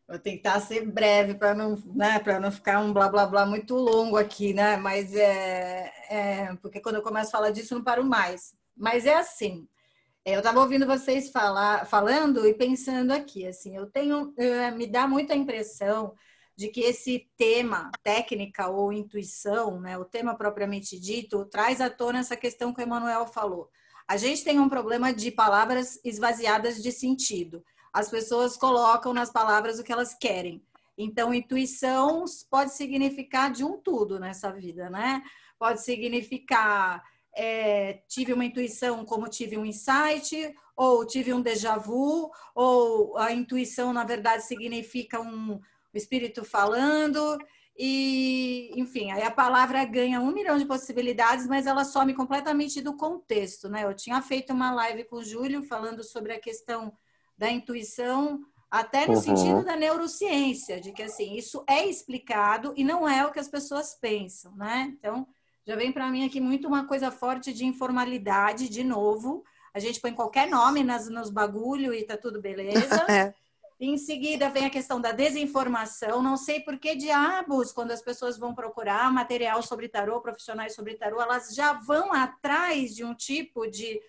Vou 0.08 0.18
tentar 0.18 0.60
ser 0.60 0.86
breve 0.86 1.34
para 1.34 1.54
não, 1.54 1.76
né, 1.94 2.18
para 2.18 2.40
não 2.40 2.50
ficar 2.50 2.80
um 2.80 2.92
blá 2.92 3.08
blá 3.08 3.26
blá 3.26 3.46
muito 3.46 3.74
longo 3.74 4.16
aqui, 4.16 4.52
né? 4.52 4.76
Mas 4.76 5.14
é, 5.14 5.92
é 6.08 6.56
porque 6.62 6.80
quando 6.80 6.96
eu 6.96 7.02
começo 7.02 7.28
a 7.28 7.32
falar 7.32 7.50
disso 7.50 7.74
não 7.74 7.82
paro 7.82 8.04
mais. 8.04 8.54
Mas 8.76 9.06
é 9.06 9.16
assim. 9.16 9.68
É, 10.24 10.34
eu 10.34 10.40
estava 10.40 10.60
ouvindo 10.60 10.86
vocês 10.86 11.30
falar, 11.30 11.86
falando 11.86 12.46
e 12.46 12.52
pensando 12.52 13.10
aqui, 13.10 13.46
assim, 13.46 13.74
eu 13.74 13.86
tenho, 13.90 14.34
é, 14.36 14.70
me 14.70 14.86
dá 14.86 15.08
muita 15.08 15.34
impressão 15.34 16.14
de 16.54 16.68
que 16.68 16.82
esse 16.82 17.30
tema, 17.38 17.90
técnica 18.02 18.68
ou 18.68 18.92
intuição, 18.92 19.80
né, 19.80 19.96
o 19.96 20.04
tema 20.04 20.36
propriamente 20.36 21.00
dito, 21.00 21.46
traz 21.46 21.80
à 21.80 21.88
tona 21.88 22.18
essa 22.18 22.36
questão 22.36 22.72
que 22.72 22.82
o 22.82 22.82
Emanuel 22.82 23.26
falou. 23.26 23.70
A 24.06 24.18
gente 24.18 24.44
tem 24.44 24.60
um 24.60 24.68
problema 24.68 25.10
de 25.10 25.30
palavras 25.30 25.98
esvaziadas 26.04 26.82
de 26.82 26.92
sentido. 26.92 27.64
As 27.90 28.10
pessoas 28.10 28.58
colocam 28.58 29.14
nas 29.14 29.30
palavras 29.30 29.78
o 29.78 29.84
que 29.84 29.92
elas 29.92 30.12
querem. 30.12 30.62
Então, 30.98 31.32
intuição 31.32 32.26
pode 32.50 32.74
significar 32.74 33.50
de 33.50 33.64
um 33.64 33.78
tudo 33.78 34.20
nessa 34.20 34.52
vida, 34.52 34.90
né? 34.90 35.22
Pode 35.58 35.82
significar 35.82 37.02
é, 37.42 38.02
tive 38.06 38.34
uma 38.34 38.44
intuição 38.44 39.02
como 39.02 39.26
tive 39.26 39.56
um 39.56 39.64
insight, 39.64 40.54
ou 40.76 41.06
tive 41.06 41.32
um 41.32 41.40
déjà 41.40 41.78
vu, 41.78 42.30
ou 42.54 43.16
a 43.16 43.32
intuição, 43.32 43.94
na 43.94 44.04
verdade, 44.04 44.44
significa 44.44 45.18
um 45.18 45.58
espírito 45.94 46.44
falando, 46.44 47.38
e, 47.74 48.70
enfim, 48.76 49.10
aí 49.10 49.22
a 49.22 49.30
palavra 49.30 49.82
ganha 49.86 50.20
um 50.20 50.32
milhão 50.32 50.58
de 50.58 50.66
possibilidades, 50.66 51.46
mas 51.46 51.66
ela 51.66 51.82
some 51.82 52.12
completamente 52.12 52.82
do 52.82 52.94
contexto, 52.94 53.70
né? 53.70 53.84
Eu 53.84 53.94
tinha 53.94 54.20
feito 54.20 54.52
uma 54.52 54.70
live 54.72 55.04
com 55.04 55.16
o 55.16 55.24
Júlio 55.24 55.62
falando 55.62 56.04
sobre 56.04 56.34
a 56.34 56.38
questão 56.38 56.92
da 57.38 57.50
intuição, 57.50 58.44
até 58.70 59.06
no 59.06 59.14
uhum. 59.14 59.22
sentido 59.22 59.64
da 59.64 59.76
neurociência, 59.76 60.78
de 60.78 60.92
que, 60.92 61.02
assim, 61.02 61.36
isso 61.36 61.64
é 61.66 61.86
explicado 61.86 62.74
e 62.76 62.84
não 62.84 63.08
é 63.08 63.24
o 63.24 63.32
que 63.32 63.40
as 63.40 63.48
pessoas 63.48 63.94
pensam, 63.94 64.54
né? 64.56 64.92
Então, 64.98 65.26
já 65.66 65.76
vem 65.76 65.92
para 65.92 66.10
mim 66.10 66.24
aqui 66.24 66.40
muito 66.40 66.66
uma 66.66 66.86
coisa 66.86 67.10
forte 67.10 67.52
de 67.52 67.64
informalidade, 67.64 68.68
de 68.68 68.82
novo. 68.82 69.44
A 69.72 69.78
gente 69.78 70.00
põe 70.00 70.12
qualquer 70.12 70.48
nome 70.48 70.82
nas, 70.82 71.08
nos 71.08 71.30
bagulho 71.30 71.94
e 71.94 72.02
tá 72.04 72.16
tudo 72.16 72.40
beleza. 72.40 73.06
é. 73.08 73.34
Em 73.78 73.96
seguida 73.96 74.50
vem 74.50 74.66
a 74.66 74.70
questão 74.70 75.00
da 75.00 75.12
desinformação. 75.12 76.22
Não 76.22 76.36
sei 76.36 76.60
por 76.60 76.78
que 76.78 76.94
diabos, 76.94 77.72
quando 77.72 77.92
as 77.92 78.02
pessoas 78.02 78.36
vão 78.36 78.54
procurar 78.54 79.10
material 79.12 79.62
sobre 79.62 79.88
tarô, 79.88 80.20
profissionais 80.20 80.74
sobre 80.74 80.94
tarô, 80.94 81.20
elas 81.20 81.54
já 81.54 81.72
vão 81.72 82.12
atrás 82.12 82.94
de 82.94 83.04
um 83.04 83.14
tipo 83.14 83.66
de 83.66 84.00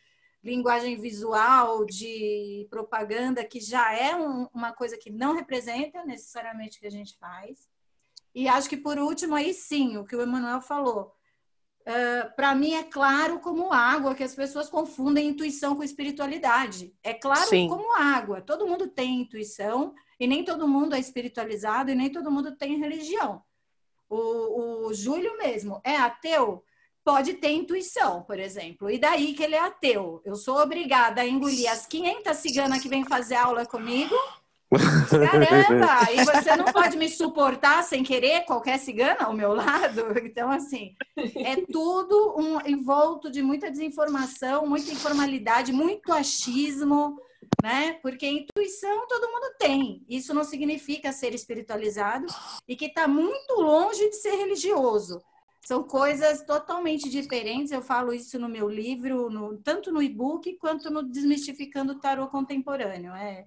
linguagem 0.44 1.00
visual, 1.00 1.86
de 1.86 2.68
propaganda, 2.70 3.46
que 3.46 3.60
já 3.62 3.94
é 3.94 4.16
um, 4.16 4.48
uma 4.54 4.74
coisa 4.74 4.98
que 4.98 5.12
não 5.12 5.36
representa 5.36 6.04
necessariamente 6.04 6.78
o 6.78 6.82
que 6.82 6.88
a 6.88 6.92
gente 6.92 7.16
faz. 7.18 7.70
E 8.34 8.48
acho 8.50 8.68
que 8.68 8.78
por 8.78 8.98
último, 8.98 9.36
aí 9.36 9.54
sim, 9.54 9.98
o 9.98 10.04
que 10.04 10.16
o 10.16 10.22
Emanuel 10.22 10.62
falou 10.62 11.14
Uh, 11.82 12.28
ah, 12.28 12.34
para 12.36 12.54
mim 12.54 12.74
é 12.74 12.84
claro 12.84 13.40
como 13.40 13.74
água 13.74 14.14
que 14.14 14.24
as 14.24 14.36
pessoas 14.36 14.70
confundem 14.70 15.30
intuição 15.30 15.76
com 15.76 15.84
espiritualidade. 15.84 16.94
É 17.04 17.14
claro 17.14 17.50
Sim. 17.50 17.68
como 17.68 17.94
água. 17.94 18.42
Todo 18.42 18.68
mundo 18.68 18.88
tem 18.88 19.22
intuição 19.22 19.94
e 20.20 20.28
nem 20.28 20.44
todo 20.44 20.68
mundo 20.68 20.96
é 20.96 21.00
espiritualizado 21.00 21.92
e 21.92 21.96
nem 21.96 22.12
todo 22.12 22.32
mundo 22.32 22.56
tem 22.56 22.78
religião. 22.78 23.42
O, 24.10 24.88
o 24.88 24.94
Júlio 24.94 25.38
mesmo 25.38 25.82
é 25.84 25.96
ateu, 25.96 26.64
pode 27.04 27.36
ter 27.36 27.52
intuição, 27.52 28.22
por 28.24 28.38
exemplo. 28.40 28.90
E 28.90 29.00
daí 29.00 29.34
que 29.34 29.42
ele 29.42 29.56
é 29.56 29.62
ateu. 29.62 30.22
Eu 30.24 30.36
sou 30.36 30.60
obrigada 30.60 31.22
a 31.22 31.28
engolir 31.28 31.72
as 31.72 31.88
500 31.88 32.38
ciganas 32.38 32.82
que 32.82 32.90
vêm 32.90 33.06
fazer 33.06 33.36
aula 33.36 33.66
comigo 33.66 34.16
Caramba! 34.72 35.92
E 36.12 36.24
você 36.24 36.56
não 36.56 36.66
pode 36.66 36.98
me 36.98 37.10
suportar 37.10 37.84
sem 37.84 38.04
querer 38.04 38.46
qualquer 38.46 38.80
cigana 38.80 39.26
ao 39.26 39.34
meu 39.34 39.54
lado? 39.54 40.02
Então, 40.24 40.50
assim, 40.50 40.96
é 41.36 41.58
tudo 41.72 42.36
um 42.38 42.62
envolto 42.66 43.30
de 43.30 43.42
muita 43.42 43.70
desinformação, 43.70 44.66
muita 44.66 44.92
informalidade, 44.92 45.74
muito 45.74 46.14
achismo, 46.14 47.20
né? 47.62 47.94
Porque 48.02 48.26
intuição 48.26 49.08
todo 49.08 49.30
mundo 49.30 49.54
tem. 49.60 50.06
Isso 50.08 50.34
não 50.34 50.44
significa 50.44 51.12
ser 51.12 51.34
espiritualizado 51.34 52.28
e 52.68 52.76
que 52.76 52.86
está 52.86 53.08
muito 53.08 53.56
longe 53.56 54.10
de 54.10 54.16
ser 54.16 54.36
religioso. 54.36 55.22
São 55.66 55.84
coisas 55.84 56.44
totalmente 56.44 57.10
diferentes. 57.10 57.72
Eu 57.72 57.82
falo 57.82 58.14
isso 58.14 58.40
no 58.40 58.48
meu 58.48 58.70
livro, 58.70 59.30
no, 59.30 59.58
tanto 59.58 59.92
no 59.92 60.02
e-book 60.02 60.58
quanto 60.58 60.90
no 60.90 61.04
Desmistificando 61.04 61.94
o 61.94 62.00
Tarô 62.00 62.28
Contemporâneo. 62.28 63.14
É 63.14 63.46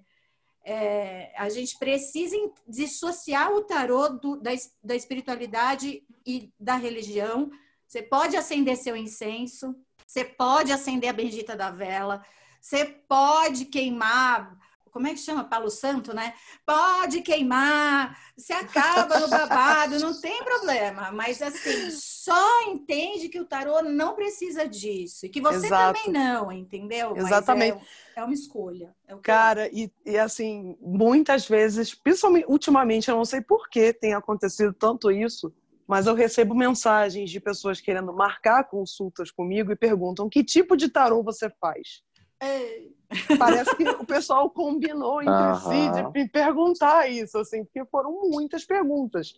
é, 0.65 1.31
a 1.37 1.47
gente 1.47 1.77
precisa 1.77 2.35
dissociar 2.67 3.51
o 3.51 3.61
tarô 3.61 4.09
do, 4.09 4.35
da, 4.37 4.51
da 4.83 4.95
espiritualidade 4.95 6.03
e 6.25 6.51
da 6.59 6.75
religião. 6.75 7.51
Você 7.87 8.01
pode 8.01 8.35
acender 8.35 8.75
seu 8.75 8.97
incenso, 8.97 9.75
você 10.07 10.25
pode 10.25 10.71
acender 10.71 11.09
a 11.09 11.13
bendita 11.13 11.55
da 11.55 11.69
vela, 11.69 12.25
você 12.59 12.83
pode 12.85 13.65
queimar 13.65 14.57
como 14.95 15.07
é 15.07 15.13
que 15.13 15.19
chama? 15.19 15.43
Palo 15.43 15.69
Santo, 15.69 16.15
né? 16.15 16.33
Pode 16.65 17.21
queimar, 17.21 18.17
se 18.37 18.53
acaba 18.53 19.19
no 19.19 19.27
babado, 19.27 19.99
não 19.99 20.21
tem 20.21 20.41
problema. 20.41 21.11
Mas 21.11 21.41
assim, 21.41 21.91
só 21.91 22.61
entende 22.69 23.27
que 23.27 23.37
o 23.37 23.43
tarô 23.43 23.81
não 23.81 24.15
precisa 24.15 24.65
disso. 24.65 25.25
E 25.25 25.29
que 25.29 25.41
você 25.41 25.65
Exato. 25.65 25.99
também 25.99 26.13
não, 26.13 26.49
entendeu? 26.49 27.13
Exatamente. 27.17 27.77
É, 28.15 28.21
é, 28.21 28.23
uma 28.23 28.33
escolha. 28.33 28.95
É 29.05 29.13
Cara, 29.17 29.67
e, 29.67 29.91
e, 30.05 30.17
assim, 30.17 30.77
muitas 30.79 31.45
vezes, 31.45 31.93
principalmente 31.93 32.45
ultimamente, 32.47 33.09
eu 33.09 33.17
não 33.17 33.25
sei 33.25 33.41
por 33.41 33.67
que 33.67 33.91
tem 33.91 34.13
acontecido 34.13 34.71
tanto 34.71 35.11
isso. 35.11 35.53
Mas 35.85 36.07
eu 36.07 36.15
recebo 36.15 36.55
mensagens 36.55 37.29
de 37.29 37.41
pessoas 37.41 37.81
querendo 37.81 38.13
marcar 38.13 38.63
consultas 38.63 39.29
comigo 39.29 39.73
e 39.73 39.75
perguntam 39.75 40.29
que 40.29 40.41
tipo 40.41 40.77
de 40.77 40.87
tarô 40.87 41.21
você 41.21 41.49
faz. 41.59 42.01
Ei. 42.41 42.94
Parece 43.37 43.75
que 43.75 43.87
o 43.87 44.05
pessoal 44.05 44.49
combinou 44.49 45.21
entre 45.21 45.33
uhum. 45.33 45.55
si 45.55 45.91
de 45.91 46.11
me 46.11 46.29
perguntar 46.29 47.09
isso, 47.09 47.37
assim, 47.37 47.63
porque 47.63 47.85
foram 47.85 48.29
muitas 48.29 48.65
perguntas. 48.65 49.33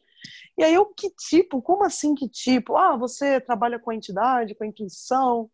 E 0.57 0.63
aí 0.63 0.73
eu, 0.73 0.85
que 0.85 1.09
tipo? 1.09 1.61
Como 1.61 1.83
assim 1.83 2.15
que 2.15 2.27
tipo? 2.27 2.77
Ah, 2.77 2.95
você 2.95 3.39
trabalha 3.39 3.79
com 3.79 3.91
a 3.91 3.95
entidade, 3.95 4.55
com 4.55 4.63
a 4.63 4.67
intuição? 4.67 5.49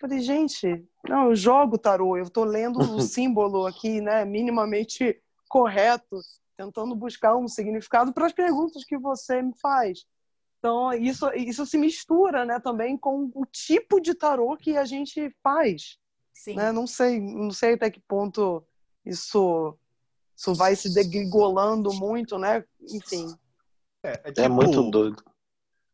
Falei, 0.00 0.20
gente, 0.20 0.82
não, 1.06 1.26
eu 1.26 1.36
jogo 1.36 1.76
tarô, 1.76 2.16
eu 2.16 2.24
estou 2.24 2.44
lendo 2.44 2.78
o 2.78 3.00
símbolo 3.02 3.66
aqui, 3.66 4.00
né, 4.00 4.24
minimamente 4.24 5.20
correto, 5.46 6.20
tentando 6.56 6.94
buscar 6.94 7.36
um 7.36 7.46
significado 7.46 8.12
para 8.12 8.26
as 8.26 8.32
perguntas 8.32 8.84
que 8.84 8.96
você 8.96 9.42
me 9.42 9.52
faz. 9.60 10.06
Então, 10.58 10.92
isso, 10.92 11.30
isso 11.34 11.66
se 11.66 11.76
mistura, 11.76 12.44
né, 12.44 12.60
também 12.60 12.96
com 12.96 13.30
o 13.34 13.44
tipo 13.46 14.00
de 14.00 14.14
tarô 14.14 14.56
que 14.56 14.76
a 14.76 14.84
gente 14.84 15.34
faz. 15.42 15.98
Sim. 16.40 16.54
Né? 16.54 16.72
Não 16.72 16.86
sei, 16.86 17.20
não 17.20 17.50
sei 17.50 17.74
até 17.74 17.90
que 17.90 18.00
ponto 18.00 18.64
isso, 19.04 19.78
isso 20.34 20.54
vai 20.54 20.74
se 20.74 20.94
degringolando 20.94 21.92
muito, 21.92 22.38
né? 22.38 22.64
Enfim. 22.80 23.36
É, 24.02 24.12
é, 24.12 24.32
tipo, 24.32 24.40
é 24.40 24.48
muito 24.48 24.90
doido. 24.90 25.22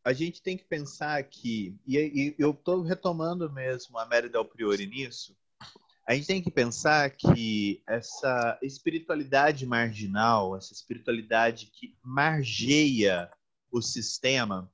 A 0.04 0.12
gente 0.12 0.40
tem 0.40 0.56
que 0.56 0.62
pensar 0.62 1.20
que, 1.24 1.76
e, 1.84 1.96
e 1.98 2.36
eu 2.38 2.52
estou 2.52 2.82
retomando 2.82 3.52
mesmo 3.52 3.98
a 3.98 4.06
Mary 4.06 4.28
Del 4.28 4.44
Priori 4.44 4.86
nisso, 4.86 5.36
a 6.06 6.14
gente 6.14 6.28
tem 6.28 6.40
que 6.40 6.52
pensar 6.52 7.10
que 7.10 7.82
essa 7.84 8.56
espiritualidade 8.62 9.66
marginal, 9.66 10.56
essa 10.56 10.72
espiritualidade 10.72 11.72
que 11.74 11.98
margeia 12.00 13.28
o 13.72 13.82
sistema, 13.82 14.72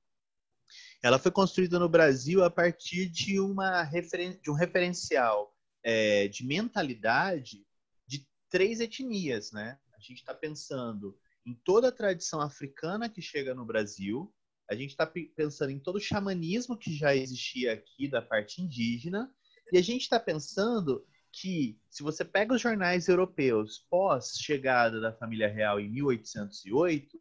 ela 1.03 1.19
foi 1.19 1.31
construída 1.31 1.79
no 1.79 1.89
Brasil 1.89 2.45
a 2.45 2.51
partir 2.51 3.07
de, 3.07 3.41
uma 3.41 3.83
referen 3.83 4.39
de 4.43 4.51
um 4.51 4.55
referencial 4.55 5.51
é, 5.83 6.29
de 6.29 6.45
mentalidade 6.45 7.67
de 8.07 8.27
três 8.49 8.81
etnias, 8.81 9.53
né? 9.53 9.79
A 9.95 10.01
gente 10.01 10.19
está 10.19 10.35
pensando 10.35 11.19
em 11.45 11.55
toda 11.55 11.89
a 11.89 11.93
tradição 11.93 12.41
africana 12.41 13.09
que 13.09 13.21
chega 13.21 13.55
no 13.55 13.65
Brasil, 13.65 14.33
a 14.71 14.75
gente 14.75 14.91
está 14.91 15.07
pensando 15.07 15.71
em 15.71 15.79
todo 15.79 15.97
o 15.97 16.01
xamanismo 16.01 16.77
que 16.77 16.95
já 16.95 17.15
existia 17.15 17.73
aqui 17.73 18.09
da 18.09 18.23
parte 18.23 18.63
indígena, 18.63 19.33
e 19.73 19.79
a 19.79 19.83
gente 19.83 20.03
está 20.03 20.21
pensando 20.21 21.05
que, 21.33 21.79
se 21.89 22.03
você 22.03 22.25
pega 22.25 22.55
os 22.55 22.61
jornais 22.61 23.09
europeus 23.09 23.87
pós-chegada 23.91 25.01
da 25.01 25.13
família 25.13 25.49
real 25.49 25.81
em 25.81 25.91
1808, 25.91 27.19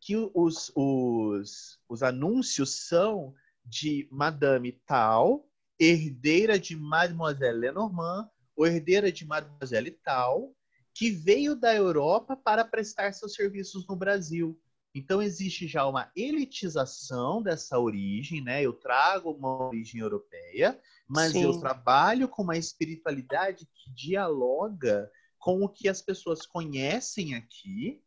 que 0.00 0.16
os, 0.34 0.70
os, 0.74 1.80
os 1.88 2.02
anúncios 2.02 2.86
são 2.86 3.34
de 3.64 4.06
Madame 4.10 4.72
tal, 4.86 5.48
herdeira 5.78 6.58
de 6.58 6.76
Mademoiselle 6.76 7.58
Lenormand, 7.58 8.30
ou 8.56 8.66
herdeira 8.66 9.10
de 9.10 9.26
Mademoiselle 9.26 9.90
tal, 9.90 10.54
que 10.94 11.10
veio 11.10 11.56
da 11.56 11.74
Europa 11.74 12.36
para 12.36 12.64
prestar 12.64 13.12
seus 13.12 13.34
serviços 13.34 13.86
no 13.86 13.96
Brasil. 13.96 14.58
Então 14.94 15.20
existe 15.20 15.66
já 15.66 15.84
uma 15.86 16.10
elitização 16.14 17.42
dessa 17.42 17.80
origem, 17.80 18.40
né? 18.40 18.62
Eu 18.62 18.72
trago 18.72 19.32
uma 19.32 19.66
origem 19.66 20.00
europeia, 20.00 20.80
mas 21.08 21.32
Sim. 21.32 21.42
eu 21.42 21.58
trabalho 21.58 22.28
com 22.28 22.44
uma 22.44 22.56
espiritualidade 22.56 23.66
que 23.74 23.90
dialoga 23.92 25.10
com 25.36 25.64
o 25.64 25.68
que 25.68 25.88
as 25.88 26.00
pessoas 26.00 26.46
conhecem 26.46 27.34
aqui. 27.34 28.00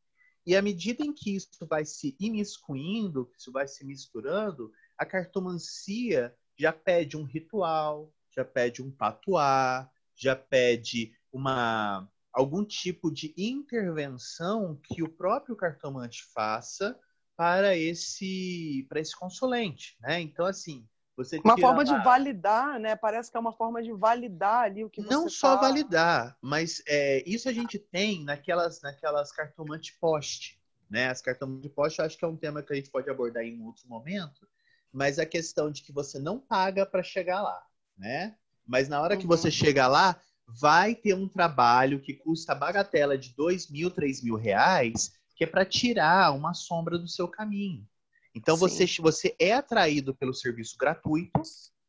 E 0.46 0.56
à 0.56 0.62
medida 0.62 1.04
em 1.04 1.14
que 1.14 1.36
isso 1.36 1.68
vai 1.70 1.84
se 1.84 2.16
imiscuindo, 2.22 3.30
isso 3.38 3.52
vai 3.52 3.68
se 3.68 3.86
misturando, 3.86 4.72
a 4.98 5.06
cartomancia 5.06 6.34
já 6.58 6.74
pede 6.74 7.16
um 7.16 7.24
ritual, 7.24 8.12
já 8.36 8.44
pede 8.44 8.82
um 8.82 8.92
patuá, 8.92 9.90
já 10.16 10.36
pede 10.36 11.14
uma 11.32 12.08
algum 12.34 12.64
tipo 12.64 13.12
de 13.12 13.34
intervenção 13.38 14.80
que 14.84 15.02
o 15.02 15.10
próprio 15.10 15.56
cartomante 15.56 16.24
faça 16.34 17.00
para 17.36 17.76
esse 17.76 18.86
para 18.90 19.00
esse 19.00 19.16
consulente, 19.16 19.98
né? 20.02 20.20
Então 20.20 20.46
assim, 20.46 20.88
você 21.16 21.40
uma 21.44 21.58
forma 21.58 21.84
lá... 21.84 21.84
de 21.84 22.04
validar, 22.04 22.80
né? 22.80 22.96
Parece 22.96 23.32
que 23.32 23.38
é 23.38 23.40
uma 23.40 23.54
forma 23.54 23.82
de 23.82 23.92
validar 23.92 24.66
ali 24.66 24.84
o 24.84 24.90
que 24.90 25.02
você 25.02 25.14
não 25.14 25.28
só 25.28 25.56
tá... 25.56 25.62
validar, 25.62 26.38
mas 26.42 26.82
é, 26.88 27.24
isso 27.28 27.50
a 27.50 27.54
gente 27.54 27.80
tem 27.80 28.24
naquelas 28.24 28.82
naquelas 28.82 29.32
cartomante 29.32 29.98
post, 30.00 30.60
né? 30.90 31.10
As 31.10 31.22
cartomante 31.22 31.70
post, 31.70 32.00
eu 32.00 32.06
acho 32.06 32.18
que 32.18 32.26
é 32.26 32.28
um 32.28 32.38
tema 32.38 32.62
que 32.62 32.72
a 32.72 32.76
gente 32.76 32.92
pode 32.92 33.10
abordar 33.10 33.44
em 33.44 33.60
um 33.60 33.66
outro 33.66 33.88
momento, 33.88 34.48
mas 34.92 35.20
a 35.20 35.26
questão 35.26 35.70
de 35.72 35.84
que 35.84 35.92
você 35.92 36.20
não 36.20 36.40
paga 36.40 36.86
para 36.86 37.04
chegar 37.04 37.42
lá, 37.42 37.62
né? 37.98 38.36
Mas 38.66 38.90
na 38.90 39.02
hora 39.02 39.16
uhum. 39.16 39.22
que 39.22 39.28
você 39.28 39.50
chega 39.50 39.88
lá, 39.88 40.20
vai 40.48 40.96
ter 40.96 41.14
um 41.14 41.28
trabalho 41.28 42.02
que 42.02 42.14
custa 42.14 42.56
bagatela 42.56 43.18
de 43.18 43.34
dois 43.36 43.70
mil, 43.70 43.90
três 43.92 44.22
mil 44.24 44.36
reais, 44.36 45.14
que 45.36 45.44
é 45.44 45.48
para 45.48 45.66
tirar 45.66 46.34
uma 46.36 46.54
sombra 46.54 46.98
do 46.98 47.08
seu 47.08 47.28
caminho. 47.28 47.88
Então 48.36 48.56
você, 48.56 48.86
você 49.00 49.36
é 49.40 49.54
atraído 49.54 50.16
pelo 50.16 50.34
serviço 50.34 50.78
gratuito 50.78 51.42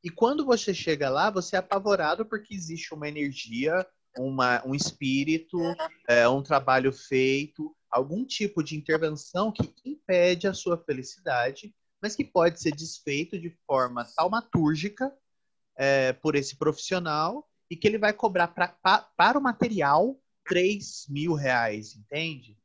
e 0.03 0.11
quando 0.11 0.45
você 0.45 0.73
chega 0.73 1.11
lá, 1.11 1.31
você 1.31 1.57
é 1.57 1.59
apavorado 1.59 2.25
porque 2.25 2.55
existe 2.55 2.95
uma 2.95 3.09
energia, 3.09 3.87
uma, 4.17 4.65
um 4.67 4.75
espírito, 4.75 5.59
é, 6.09 6.29
um 6.29 6.43
trabalho 6.43 6.93
feito, 6.93 7.75
algum 7.91 8.25
tipo 8.25 8.63
de 8.63 8.77
intervenção 8.77 9.51
que 9.53 9.75
impede 9.85 10.47
a 10.47 10.55
sua 10.55 10.79
felicidade, 10.79 11.75
mas 12.01 12.15
que 12.15 12.25
pode 12.25 12.61
ser 12.61 12.73
desfeito 12.73 13.39
de 13.39 13.51
forma 13.67 14.05
taumatúrgica 14.17 15.13
é, 15.77 16.13
por 16.13 16.35
esse 16.35 16.57
profissional 16.57 17.49
e 17.71 17.77
que 17.77 17.87
ele 17.87 17.99
vai 17.99 18.13
cobrar 18.13 18.49
pra, 18.49 18.69
pra, 18.69 18.99
para 18.99 19.39
o 19.39 19.43
material 19.43 20.21
3 20.45 21.07
mil 21.09 21.35
reais, 21.35 21.95
entende? 21.95 22.57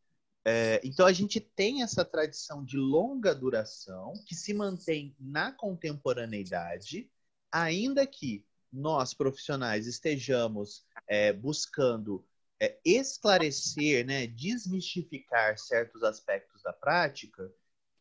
É, 0.46 0.82
então 0.84 1.06
a 1.06 1.14
gente 1.14 1.40
tem 1.40 1.84
essa 1.84 2.04
tradição 2.04 2.64
de 2.64 2.78
longa 2.78 3.34
duração 3.34 4.14
que 4.26 4.36
se 4.36 4.54
mantém 4.54 5.16
na 5.20 5.52
contemporaneidade, 5.52 7.10
ainda 7.52 8.06
que 8.06 8.46
nós 8.72 9.14
profissionais 9.14 9.88
estejamos 9.88 10.86
é, 11.08 11.32
buscando 11.32 12.26
é, 12.60 12.80
esclarecer, 12.84 14.06
né, 14.06 14.28
desmistificar 14.28 15.58
certos 15.58 16.04
aspectos 16.04 16.62
da 16.64 16.74
prática, 16.74 17.52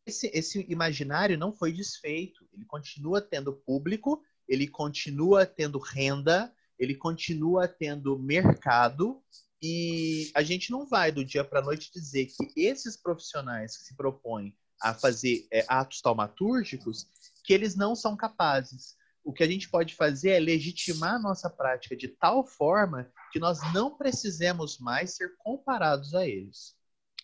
esse, 0.06 0.30
esse 0.35 0.66
imaginário 0.68 1.38
não 1.38 1.52
foi 1.52 1.73
desfeito. 1.73 2.47
Ele 2.52 2.64
continua 2.64 3.21
tendo 3.21 3.52
público, 3.52 4.23
ele 4.49 4.66
continua 4.66 5.47
tendo 5.47 5.78
renda, 5.78 6.52
ele 6.78 6.94
continua 6.94 7.68
tendo 7.68 8.18
mercado 8.18 9.23
e 9.62 10.30
a 10.35 10.42
gente 10.42 10.71
não 10.73 10.87
vai 10.87 11.12
do 11.12 11.25
dia 11.25 11.44
para 11.44 11.61
a 11.61 11.64
noite 11.64 11.92
dizer 11.92 12.26
que 12.26 12.52
esses 12.56 12.97
profissionais 12.97 13.76
que 13.76 13.85
se 13.85 13.97
propõem 13.97 14.56
a 14.80 14.92
fazer 14.92 15.47
é, 15.52 15.64
atos 15.68 16.00
taumatúrgicos, 16.00 17.06
que 17.44 17.52
eles 17.52 17.76
não 17.76 17.94
são 17.94 18.16
capazes. 18.16 18.97
O 19.25 19.32
que 19.32 19.44
a 19.44 19.47
gente 19.47 19.71
pode 19.71 19.94
fazer 19.94 20.30
é 20.30 20.40
legitimar 20.40 21.14
a 21.14 21.18
nossa 21.21 21.49
prática 21.49 21.97
de 21.97 22.09
tal 22.09 22.44
forma 22.44 23.09
que 23.30 23.38
nós 23.38 23.61
não 23.73 23.97
precisemos 23.97 24.78
mais 24.78 25.14
ser 25.14 25.37
comparados 25.38 26.12
a 26.12 26.26
eles. 26.26 26.75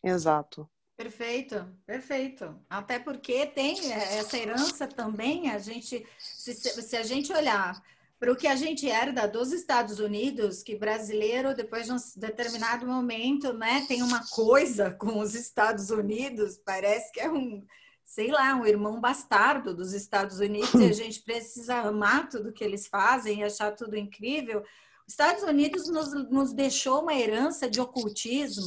Exato. 0.05 0.71
Perfeito, 0.99 1.65
perfeito. 1.87 2.59
Até 2.69 2.99
porque 2.99 3.47
tem 3.47 3.93
essa 3.93 4.37
herança 4.37 4.85
também, 4.85 5.49
a 5.49 5.57
gente, 5.57 6.05
se, 6.19 6.53
se 6.53 6.97
a 6.97 7.05
gente 7.05 7.33
olhar 7.33 7.81
para 8.19 8.33
o 8.33 8.37
que 8.37 8.49
a 8.49 8.57
gente 8.57 8.89
herda 8.89 9.29
dos 9.29 9.53
Estados 9.53 10.01
Unidos, 10.01 10.61
que 10.61 10.75
brasileiro, 10.75 11.55
depois 11.55 11.87
de 11.87 11.93
um 11.93 11.97
determinado 12.17 12.85
momento, 12.85 13.53
né, 13.53 13.85
tem 13.87 14.03
uma 14.03 14.27
coisa 14.27 14.91
com 14.91 15.21
os 15.21 15.37
Estados 15.37 15.91
Unidos, 15.91 16.61
parece 16.65 17.13
que 17.13 17.21
é 17.21 17.31
um, 17.31 17.65
sei 18.05 18.33
lá, 18.33 18.57
um 18.57 18.67
irmão 18.67 19.01
bastardo 19.01 19.73
dos 19.73 19.93
Estados 19.93 20.41
Unidos 20.41 20.75
e 20.75 20.89
a 20.89 20.91
gente 20.93 21.23
precisa 21.23 21.77
amar 21.77 22.29
tudo 22.29 22.53
que 22.53 22.65
eles 22.65 22.89
fazem 22.89 23.39
e 23.39 23.45
achar 23.45 23.71
tudo 23.71 23.97
incrível. 23.97 24.65
Os 25.07 25.13
Estados 25.13 25.45
Unidos 25.45 25.89
nos, 25.89 26.13
nos 26.29 26.53
deixou 26.53 27.03
uma 27.03 27.15
herança 27.15 27.71
de 27.71 27.81
ocultismo 27.81 28.67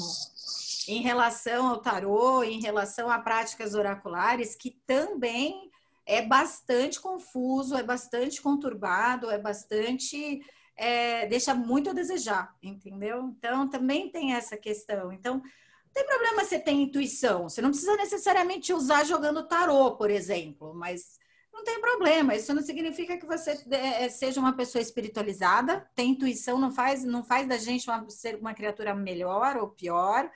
em 0.87 1.01
relação 1.01 1.67
ao 1.67 1.81
tarô, 1.81 2.43
em 2.43 2.61
relação 2.61 3.09
a 3.09 3.19
práticas 3.19 3.73
oraculares, 3.73 4.55
que 4.55 4.71
também 4.85 5.69
é 6.05 6.21
bastante 6.21 6.99
confuso, 6.99 7.75
é 7.75 7.83
bastante 7.83 8.41
conturbado, 8.41 9.29
é 9.29 9.37
bastante. 9.37 10.41
É, 10.75 11.27
deixa 11.27 11.53
muito 11.53 11.89
a 11.89 11.93
desejar, 11.93 12.55
entendeu? 12.63 13.33
Então, 13.37 13.69
também 13.69 14.09
tem 14.09 14.33
essa 14.33 14.57
questão. 14.57 15.11
Então, 15.11 15.35
não 15.35 15.93
tem 15.93 16.05
problema 16.05 16.43
você 16.43 16.57
ter 16.57 16.71
intuição, 16.71 17.49
você 17.49 17.61
não 17.61 17.69
precisa 17.69 17.95
necessariamente 17.97 18.73
usar 18.73 19.03
jogando 19.03 19.47
tarô, 19.47 19.95
por 19.97 20.09
exemplo, 20.09 20.73
mas 20.73 21.19
não 21.53 21.63
tem 21.63 21.79
problema. 21.79 22.35
Isso 22.35 22.53
não 22.53 22.63
significa 22.63 23.17
que 23.17 23.25
você 23.25 23.61
é, 23.69 24.09
seja 24.09 24.39
uma 24.39 24.55
pessoa 24.55 24.81
espiritualizada. 24.81 25.87
Ter 25.93 26.03
intuição 26.03 26.57
não 26.57 26.71
faz, 26.71 27.03
não 27.03 27.23
faz 27.23 27.47
da 27.47 27.57
gente 27.57 27.89
uma, 27.89 28.09
ser 28.09 28.35
uma 28.35 28.53
criatura 28.53 28.95
melhor 28.95 29.57
ou 29.57 29.69
pior. 29.69 30.31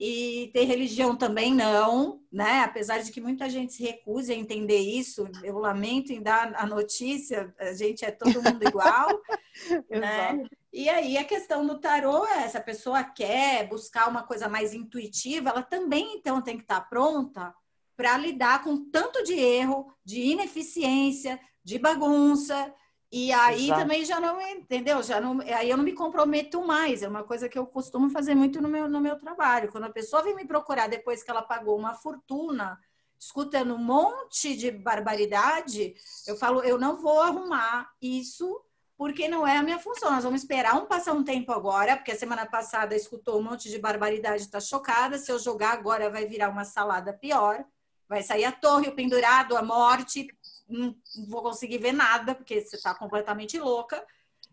E 0.00 0.50
ter 0.52 0.64
religião 0.64 1.16
também 1.16 1.52
não, 1.52 2.22
né? 2.30 2.60
Apesar 2.60 2.98
de 2.98 3.10
que 3.10 3.20
muita 3.20 3.50
gente 3.50 3.72
se 3.72 3.82
recuse 3.82 4.32
a 4.32 4.36
entender 4.36 4.78
isso, 4.78 5.28
eu 5.42 5.58
lamento 5.58 6.12
em 6.12 6.22
dar 6.22 6.54
a 6.54 6.64
notícia, 6.66 7.52
a 7.58 7.72
gente 7.72 8.04
é 8.04 8.10
todo 8.12 8.42
mundo 8.42 8.62
igual, 8.62 9.20
né? 9.90 10.44
E 10.72 10.88
aí 10.88 11.18
a 11.18 11.24
questão 11.24 11.66
do 11.66 11.80
tarô 11.80 12.24
é, 12.26 12.46
se 12.46 12.56
a 12.56 12.60
pessoa 12.60 13.02
quer 13.02 13.68
buscar 13.68 14.08
uma 14.08 14.22
coisa 14.22 14.48
mais 14.48 14.72
intuitiva, 14.72 15.50
ela 15.50 15.62
também 15.62 16.14
então 16.14 16.40
tem 16.40 16.56
que 16.56 16.62
estar 16.62 16.82
pronta 16.82 17.52
para 17.96 18.16
lidar 18.16 18.62
com 18.62 18.88
tanto 18.90 19.24
de 19.24 19.34
erro, 19.34 19.92
de 20.04 20.20
ineficiência, 20.20 21.40
de 21.64 21.78
bagunça, 21.78 22.72
e 23.10 23.32
aí 23.32 23.66
Exato. 23.66 23.80
também 23.80 24.04
já 24.04 24.20
não, 24.20 24.40
entendeu? 24.40 25.02
Já 25.02 25.20
não, 25.20 25.40
aí 25.40 25.70
eu 25.70 25.76
não 25.76 25.84
me 25.84 25.94
comprometo 25.94 26.62
mais. 26.66 27.02
É 27.02 27.08
uma 27.08 27.24
coisa 27.24 27.48
que 27.48 27.58
eu 27.58 27.66
costumo 27.66 28.10
fazer 28.10 28.34
muito 28.34 28.60
no 28.60 28.68
meu, 28.68 28.88
no 28.88 29.00
meu 29.00 29.18
trabalho. 29.18 29.72
Quando 29.72 29.84
a 29.84 29.90
pessoa 29.90 30.22
vem 30.22 30.34
me 30.34 30.46
procurar 30.46 30.88
depois 30.88 31.22
que 31.22 31.30
ela 31.30 31.40
pagou 31.40 31.78
uma 31.78 31.94
fortuna, 31.94 32.78
escutando 33.18 33.74
um 33.74 33.78
monte 33.78 34.54
de 34.54 34.70
barbaridade, 34.70 35.94
eu 36.26 36.36
falo, 36.36 36.62
eu 36.62 36.78
não 36.78 36.98
vou 36.98 37.20
arrumar 37.22 37.90
isso 38.00 38.62
porque 38.98 39.28
não 39.28 39.46
é 39.46 39.56
a 39.56 39.62
minha 39.62 39.78
função. 39.78 40.10
Nós 40.10 40.24
vamos 40.24 40.42
esperar 40.42 40.74
um 40.74 40.84
passar 40.84 41.12
um 41.12 41.24
tempo 41.24 41.52
agora, 41.52 41.96
porque 41.96 42.12
a 42.12 42.18
semana 42.18 42.44
passada 42.44 42.94
escutou 42.94 43.38
um 43.38 43.42
monte 43.42 43.70
de 43.70 43.78
barbaridade, 43.78 44.42
está 44.42 44.60
chocada. 44.60 45.16
Se 45.16 45.32
eu 45.32 45.38
jogar 45.38 45.72
agora, 45.72 46.10
vai 46.10 46.26
virar 46.26 46.50
uma 46.50 46.64
salada 46.64 47.12
pior. 47.12 47.64
Vai 48.08 48.22
sair 48.22 48.44
a 48.44 48.52
torre, 48.52 48.88
o 48.88 48.94
pendurado, 48.94 49.56
a 49.56 49.62
morte, 49.62 50.26
não 50.68 50.94
vou 51.28 51.42
conseguir 51.42 51.78
ver 51.78 51.92
nada, 51.92 52.34
porque 52.34 52.60
você 52.60 52.76
está 52.76 52.94
completamente 52.94 53.58
louca. 53.58 54.04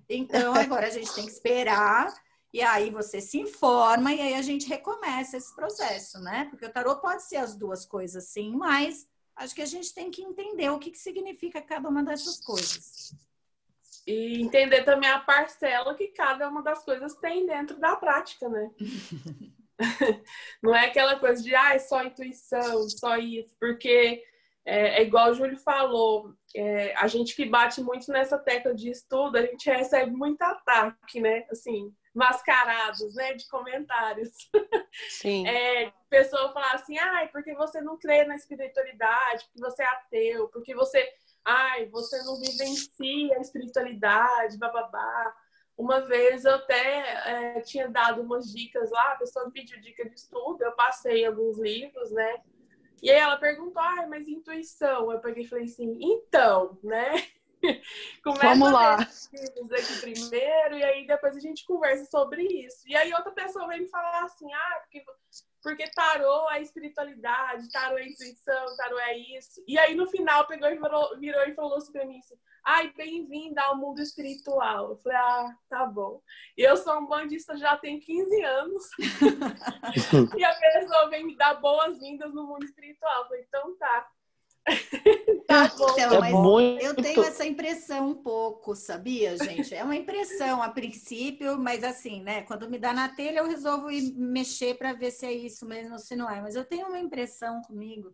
Então, 0.07 0.53
agora 0.55 0.87
a 0.87 0.89
gente 0.89 1.13
tem 1.13 1.25
que 1.25 1.31
esperar. 1.31 2.13
E 2.53 2.61
aí 2.61 2.89
você 2.89 3.19
se 3.19 3.37
informa 3.37 4.13
e 4.13 4.21
aí 4.21 4.33
a 4.35 4.41
gente 4.41 4.67
recomeça 4.67 5.35
esse 5.35 5.53
processo, 5.53 6.19
né? 6.21 6.47
Porque 6.49 6.65
o 6.65 6.71
tarô 6.71 6.95
pode 6.97 7.23
ser 7.23 7.35
as 7.35 7.53
duas 7.53 7.85
coisas, 7.85 8.29
sim, 8.29 8.55
mas 8.55 9.05
acho 9.35 9.53
que 9.53 9.61
a 9.61 9.65
gente 9.65 9.93
tem 9.93 10.09
que 10.09 10.21
entender 10.21 10.69
o 10.69 10.79
que, 10.79 10.91
que 10.91 10.97
significa 10.97 11.61
cada 11.61 11.89
uma 11.89 12.01
dessas 12.01 12.39
coisas. 12.39 13.13
E 14.07 14.41
entender 14.41 14.83
também 14.83 15.09
a 15.09 15.19
parcela 15.19 15.95
que 15.95 16.07
cada 16.07 16.47
uma 16.47 16.63
das 16.63 16.85
coisas 16.85 17.15
tem 17.15 17.45
dentro 17.45 17.77
da 17.77 17.97
prática, 17.97 18.47
né? 18.47 18.71
Não 20.61 20.75
é 20.75 20.85
aquela 20.85 21.19
coisa 21.19 21.41
de, 21.43 21.53
ah, 21.55 21.75
é 21.75 21.79
só 21.79 22.03
intuição, 22.03 22.87
só 22.89 23.17
isso, 23.17 23.55
porque 23.59 24.23
é, 24.65 25.01
é 25.01 25.03
igual 25.03 25.29
o 25.29 25.33
Júlio 25.33 25.57
falou, 25.59 26.33
é, 26.55 26.95
a 26.95 27.07
gente 27.07 27.35
que 27.35 27.45
bate 27.45 27.81
muito 27.81 28.11
nessa 28.11 28.37
tecla 28.37 28.73
de 28.73 28.89
estudo, 28.89 29.37
a 29.37 29.41
gente 29.43 29.69
recebe 29.69 30.11
muito 30.11 30.41
ataque, 30.41 31.21
né? 31.21 31.45
Assim, 31.51 31.93
mascarados, 32.13 33.13
né? 33.13 33.33
De 33.33 33.47
comentários. 33.47 34.31
Sim. 35.09 35.45
É, 35.47 35.91
pessoa 36.09 36.53
falar 36.53 36.73
assim, 36.73 36.97
ai, 36.97 37.27
porque 37.27 37.53
você 37.53 37.79
não 37.81 37.97
crê 37.97 38.25
na 38.25 38.35
espiritualidade, 38.35 39.45
porque 39.45 39.59
você 39.59 39.83
é 39.83 39.87
ateu, 39.87 40.47
porque 40.47 40.73
você, 40.73 41.07
ai, 41.43 41.85
você 41.87 42.17
não 42.23 42.39
vivencia 42.39 43.37
a 43.37 43.41
espiritualidade, 43.41 44.57
bababá. 44.57 45.35
Uma 45.77 45.99
vez 45.99 46.45
eu 46.45 46.55
até 46.55 47.57
é, 47.57 47.61
tinha 47.61 47.89
dado 47.89 48.21
umas 48.21 48.51
dicas 48.51 48.89
lá, 48.89 49.11
a 49.11 49.17
pessoa 49.17 49.51
pediu 49.51 49.79
dica 49.81 50.07
de 50.07 50.15
estudo, 50.15 50.63
eu 50.63 50.71
passei 50.71 51.25
alguns 51.25 51.59
livros, 51.59 52.11
né? 52.11 52.41
E 53.01 53.09
aí 53.09 53.17
ela 53.17 53.37
perguntou, 53.37 53.81
ah, 53.81 54.07
mas 54.07 54.27
intuição? 54.27 55.11
Eu 55.11 55.19
peguei 55.19 55.43
e 55.43 55.47
falei 55.47 55.65
assim, 55.65 55.97
então, 56.01 56.77
né? 56.83 57.25
Começa 58.23 58.47
Vamos 58.47 58.71
lá. 58.71 58.95
aqui 58.95 60.01
primeiro, 60.01 60.77
e 60.77 60.83
aí 60.83 61.07
depois 61.07 61.35
a 61.35 61.39
gente 61.39 61.65
conversa 61.65 62.05
sobre 62.05 62.43
isso. 62.43 62.87
E 62.87 62.95
aí 62.95 63.13
outra 63.13 63.31
pessoa 63.31 63.67
vem 63.67 63.81
me 63.81 63.87
falar 63.87 64.23
assim, 64.23 64.51
ah, 64.53 64.79
porque 64.81 65.03
porque 65.65 65.89
tarô 65.89 66.47
é 66.51 66.61
espiritualidade, 66.61 67.71
tarô 67.71 67.97
é 67.97 68.05
intuição, 68.05 68.77
tarô 68.77 68.99
é 68.99 69.17
isso. 69.17 69.63
E 69.67 69.79
aí 69.79 69.95
no 69.95 70.05
final 70.05 70.45
pegou 70.45 70.69
e 70.69 70.75
virou, 70.77 71.17
virou 71.17 71.41
e 71.41 71.55
falou 71.55 71.77
assim 71.77 71.91
pra 71.91 72.05
mim 72.05 72.19
assim, 72.19 72.35
ai, 72.63 72.93
bem-vinda 72.95 73.63
ao 73.63 73.75
mundo 73.75 73.99
espiritual. 73.99 74.91
Eu 74.91 74.97
falei, 74.97 75.17
ah, 75.17 75.57
tá 75.67 75.87
bom. 75.87 76.21
Eu 76.55 76.77
sou 76.77 76.99
um 76.99 77.07
bandista 77.07 77.57
já 77.57 77.75
tem 77.77 77.99
15 77.99 78.43
anos. 78.43 78.83
e 80.37 80.43
a 80.43 80.53
pessoa 80.53 81.09
vem 81.09 81.25
me 81.25 81.35
dar 81.35 81.55
boas-vindas 81.55 82.31
no 82.31 82.45
mundo 82.45 82.63
espiritual. 82.63 83.23
Eu 83.23 83.27
falei, 83.27 83.45
então 83.47 83.75
tá. 83.77 84.07
tá 85.47 85.67
bom. 85.77 85.91
Então, 85.91 86.15
é 86.15 86.19
mas 86.19 86.33
muito... 86.33 86.83
eu 86.83 86.95
tenho 86.95 87.23
essa 87.23 87.45
impressão 87.45 88.09
um 88.09 88.15
pouco, 88.15 88.75
sabia, 88.75 89.37
gente? 89.37 89.73
É 89.73 89.83
uma 89.83 89.95
impressão 89.95 90.61
a 90.61 90.69
princípio, 90.69 91.57
mas 91.57 91.83
assim, 91.83 92.21
né? 92.23 92.41
Quando 92.43 92.69
me 92.69 92.79
dá 92.79 92.93
na 92.93 93.09
telha, 93.09 93.39
eu 93.39 93.47
resolvo 93.47 93.91
ir 93.91 94.13
mexer 94.15 94.75
para 94.77 94.93
ver 94.93 95.11
se 95.11 95.25
é 95.25 95.31
isso 95.31 95.65
mesmo 95.65 95.93
ou 95.93 95.99
se 95.99 96.15
não 96.15 96.29
é. 96.29 96.41
Mas 96.41 96.55
eu 96.55 96.65
tenho 96.65 96.87
uma 96.87 96.99
impressão 96.99 97.61
comigo 97.61 98.13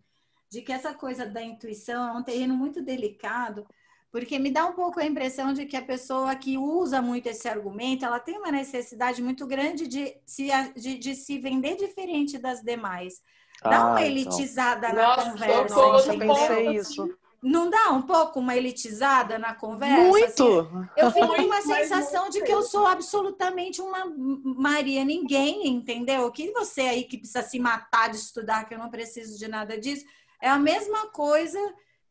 de 0.50 0.62
que 0.62 0.74
essa 0.74 0.94
coisa 0.94 1.26
da 1.26 1.42
intuição 1.42 2.10
é 2.10 2.12
um 2.12 2.24
terreno 2.24 2.56
muito 2.56 2.82
delicado, 2.82 3.66
porque 4.12 4.38
me 4.38 4.52
dá 4.52 4.66
um 4.66 4.74
pouco 4.74 5.00
a 5.00 5.06
impressão 5.06 5.54
de 5.54 5.66
que 5.66 5.78
a 5.78 5.82
pessoa 5.82 6.36
que 6.36 6.58
usa 6.58 7.02
muito 7.02 7.28
esse 7.28 7.48
argumento, 7.48 8.04
ela 8.04 8.20
tem 8.20 8.38
uma 8.38 8.52
necessidade 8.52 9.24
muito 9.24 9.48
grande 9.48 9.88
de 9.88 10.14
se, 10.26 10.50
de, 10.76 10.98
de 10.98 11.16
se 11.16 11.40
vender 11.40 11.78
diferente 11.78 12.38
das 12.38 12.62
demais. 12.62 13.22
Dá 13.64 13.78
ah, 13.78 13.92
uma 13.92 14.02
então. 14.02 14.12
elitizada 14.12 14.90
então. 14.90 14.96
na 14.96 15.16
Nossa, 15.16 15.32
conversa. 15.32 15.80
Eu 16.14 16.20
pensei 16.20 16.76
isso. 16.76 17.18
Não 17.42 17.72
dá 17.72 17.90
um 17.90 18.04
pouco 18.04 18.40
uma 18.40 18.56
elitizada 18.56 19.40
na 19.40 19.56
conversa? 19.56 20.04
Muito! 20.04 20.60
Assim? 20.60 20.90
Eu 20.96 21.12
fico 21.12 21.28
com 21.28 21.42
uma 21.42 21.62
sensação 21.62 22.30
de 22.30 22.42
que 22.44 22.52
eu 22.52 22.62
sou 22.62 22.86
absolutamente 22.86 23.82
uma 23.82 24.06
Maria 24.44 25.04
ninguém, 25.04 25.68
entendeu? 25.68 26.32
Que 26.32 26.52
você 26.52 26.82
aí 26.82 27.04
que 27.04 27.18
precisa 27.18 27.42
se 27.42 27.58
matar 27.58 28.10
de 28.10 28.18
estudar, 28.18 28.66
que 28.66 28.76
eu 28.76 28.80
não 28.80 28.92
preciso 28.92 29.40
de 29.40 29.48
nada 29.48 29.78
disso. 29.78 30.06
É 30.40 30.50
a 30.50 30.60
mesma 30.60 31.08
coisa 31.08 31.60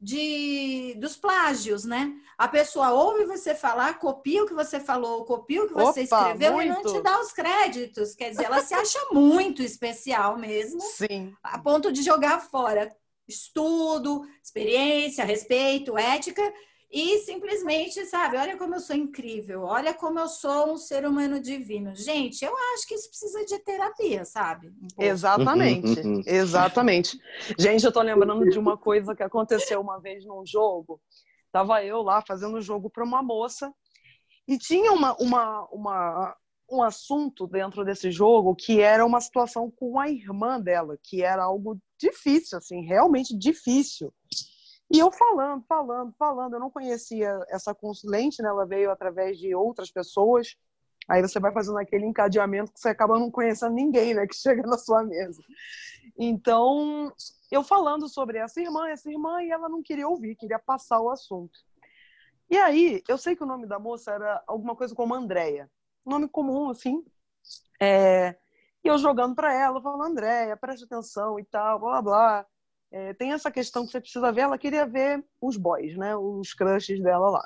de 0.00 0.94
dos 0.98 1.16
plágios, 1.16 1.84
né? 1.84 2.12
A 2.38 2.48
pessoa 2.48 2.90
ouve 2.92 3.24
você 3.26 3.54
falar, 3.54 3.98
copia 3.98 4.42
o 4.42 4.46
que 4.46 4.54
você 4.54 4.80
falou, 4.80 5.24
copia 5.24 5.62
o 5.62 5.68
que 5.68 5.74
você 5.74 6.04
Opa, 6.04 6.30
escreveu 6.30 6.52
muito. 6.54 6.66
e 6.66 6.68
não 6.70 6.82
te 6.82 7.02
dá 7.02 7.20
os 7.20 7.32
créditos. 7.32 8.14
Quer 8.14 8.30
dizer, 8.30 8.44
ela 8.44 8.62
se 8.62 8.72
acha 8.72 8.98
muito 9.12 9.62
especial 9.62 10.38
mesmo. 10.38 10.80
Sim. 10.80 11.34
A 11.42 11.58
ponto 11.58 11.92
de 11.92 12.02
jogar 12.02 12.40
fora 12.40 12.90
estudo, 13.28 14.26
experiência, 14.42 15.24
respeito, 15.24 15.96
ética 15.96 16.42
e 16.90 17.18
simplesmente, 17.18 18.04
sabe, 18.06 18.36
olha 18.36 18.56
como 18.56 18.74
eu 18.74 18.80
sou 18.80 18.96
incrível, 18.96 19.62
olha 19.62 19.94
como 19.94 20.18
eu 20.18 20.26
sou 20.26 20.72
um 20.72 20.76
ser 20.76 21.06
humano 21.06 21.40
divino. 21.40 21.94
Gente, 21.94 22.44
eu 22.44 22.52
acho 22.74 22.88
que 22.88 22.94
isso 22.94 23.08
precisa 23.08 23.44
de 23.44 23.58
terapia, 23.60 24.24
sabe? 24.24 24.72
Um 24.98 25.02
exatamente, 25.02 26.00
exatamente. 26.26 27.16
Gente, 27.56 27.84
eu 27.84 27.92
tô 27.92 28.02
lembrando 28.02 28.50
de 28.50 28.58
uma 28.58 28.76
coisa 28.76 29.14
que 29.14 29.22
aconteceu 29.22 29.80
uma 29.80 30.00
vez 30.00 30.24
num 30.24 30.44
jogo. 30.44 31.00
Tava 31.52 31.84
eu 31.84 32.02
lá 32.02 32.22
fazendo 32.26 32.60
jogo 32.60 32.90
para 32.90 33.04
uma 33.04 33.22
moça 33.22 33.72
e 34.48 34.58
tinha 34.58 34.90
uma, 34.90 35.16
uma, 35.20 35.68
uma, 35.70 36.36
um 36.68 36.82
assunto 36.82 37.46
dentro 37.46 37.84
desse 37.84 38.10
jogo 38.10 38.56
que 38.56 38.80
era 38.80 39.06
uma 39.06 39.20
situação 39.20 39.70
com 39.70 39.96
a 40.00 40.10
irmã 40.10 40.60
dela, 40.60 40.98
que 41.04 41.22
era 41.22 41.44
algo 41.44 41.78
difícil, 42.00 42.58
assim, 42.58 42.84
realmente 42.84 43.36
difícil. 43.36 44.12
E 44.90 44.98
eu 44.98 45.10
falando, 45.12 45.64
falando, 45.68 46.12
falando, 46.18 46.54
eu 46.54 46.60
não 46.60 46.70
conhecia 46.70 47.38
essa 47.48 47.72
consulente, 47.72 48.42
né? 48.42 48.48
Ela 48.48 48.66
veio 48.66 48.90
através 48.90 49.38
de 49.38 49.54
outras 49.54 49.90
pessoas. 49.90 50.56
Aí 51.08 51.22
você 51.22 51.38
vai 51.38 51.52
fazendo 51.52 51.78
aquele 51.78 52.06
encadeamento 52.06 52.72
que 52.72 52.80
você 52.80 52.88
acaba 52.88 53.18
não 53.18 53.30
conhecendo 53.30 53.72
ninguém, 53.74 54.14
né? 54.14 54.26
Que 54.26 54.34
chega 54.36 54.62
na 54.62 54.76
sua 54.76 55.04
mesa. 55.04 55.40
Então, 56.18 57.12
eu 57.52 57.62
falando 57.62 58.08
sobre 58.08 58.38
essa 58.38 58.60
irmã, 58.60 58.88
essa 58.88 59.08
irmã, 59.08 59.40
e 59.42 59.50
ela 59.50 59.68
não 59.68 59.80
queria 59.82 60.08
ouvir, 60.08 60.34
queria 60.34 60.58
passar 60.58 61.00
o 61.00 61.10
assunto. 61.10 61.56
E 62.50 62.58
aí, 62.58 63.00
eu 63.08 63.16
sei 63.16 63.36
que 63.36 63.44
o 63.44 63.46
nome 63.46 63.66
da 63.66 63.78
moça 63.78 64.10
era 64.10 64.42
alguma 64.44 64.74
coisa 64.74 64.92
como 64.92 65.14
Andréia. 65.14 65.70
Nome 66.04 66.28
comum, 66.28 66.68
assim. 66.68 67.04
É... 67.80 68.36
E 68.82 68.88
eu 68.88 68.98
jogando 68.98 69.36
para 69.36 69.54
ela, 69.54 69.80
falando, 69.80 70.04
Andréia, 70.04 70.56
preste 70.56 70.84
atenção 70.84 71.38
e 71.38 71.44
tal, 71.44 71.78
blá, 71.78 72.02
blá. 72.02 72.46
É, 72.92 73.14
tem 73.14 73.32
essa 73.32 73.50
questão 73.50 73.86
que 73.86 73.92
você 73.92 74.00
precisa 74.00 74.32
ver. 74.32 74.42
Ela 74.42 74.58
queria 74.58 74.86
ver 74.86 75.24
os 75.40 75.56
boys, 75.56 75.96
né? 75.96 76.16
Os 76.16 76.52
crushes 76.52 77.00
dela 77.02 77.30
lá. 77.30 77.44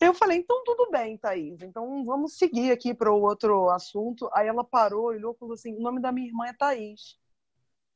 Eu 0.00 0.14
falei, 0.14 0.38
então 0.38 0.62
tudo 0.64 0.90
bem, 0.90 1.18
Thaís. 1.18 1.60
Então 1.62 2.04
vamos 2.04 2.36
seguir 2.36 2.70
aqui 2.70 2.94
para 2.94 3.12
o 3.12 3.20
outro 3.20 3.68
assunto. 3.70 4.28
Aí 4.32 4.46
ela 4.46 4.62
parou, 4.62 5.06
olhou 5.06 5.32
e 5.34 5.38
falou 5.38 5.54
assim: 5.54 5.74
o 5.74 5.80
nome 5.80 6.00
da 6.00 6.12
minha 6.12 6.28
irmã 6.28 6.46
é 6.46 6.52
Thaís. 6.52 7.18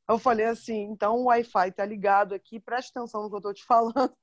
Eu 0.09 0.19
falei 0.19 0.47
assim: 0.47 0.83
então 0.91 1.15
o 1.15 1.25
Wi-Fi 1.25 1.71
tá 1.71 1.85
ligado 1.85 2.33
aqui, 2.33 2.59
preste 2.59 2.89
atenção 2.89 3.23
no 3.23 3.29
que 3.29 3.35
eu 3.37 3.41
tô 3.41 3.53
te 3.53 3.63
falando. 3.65 4.13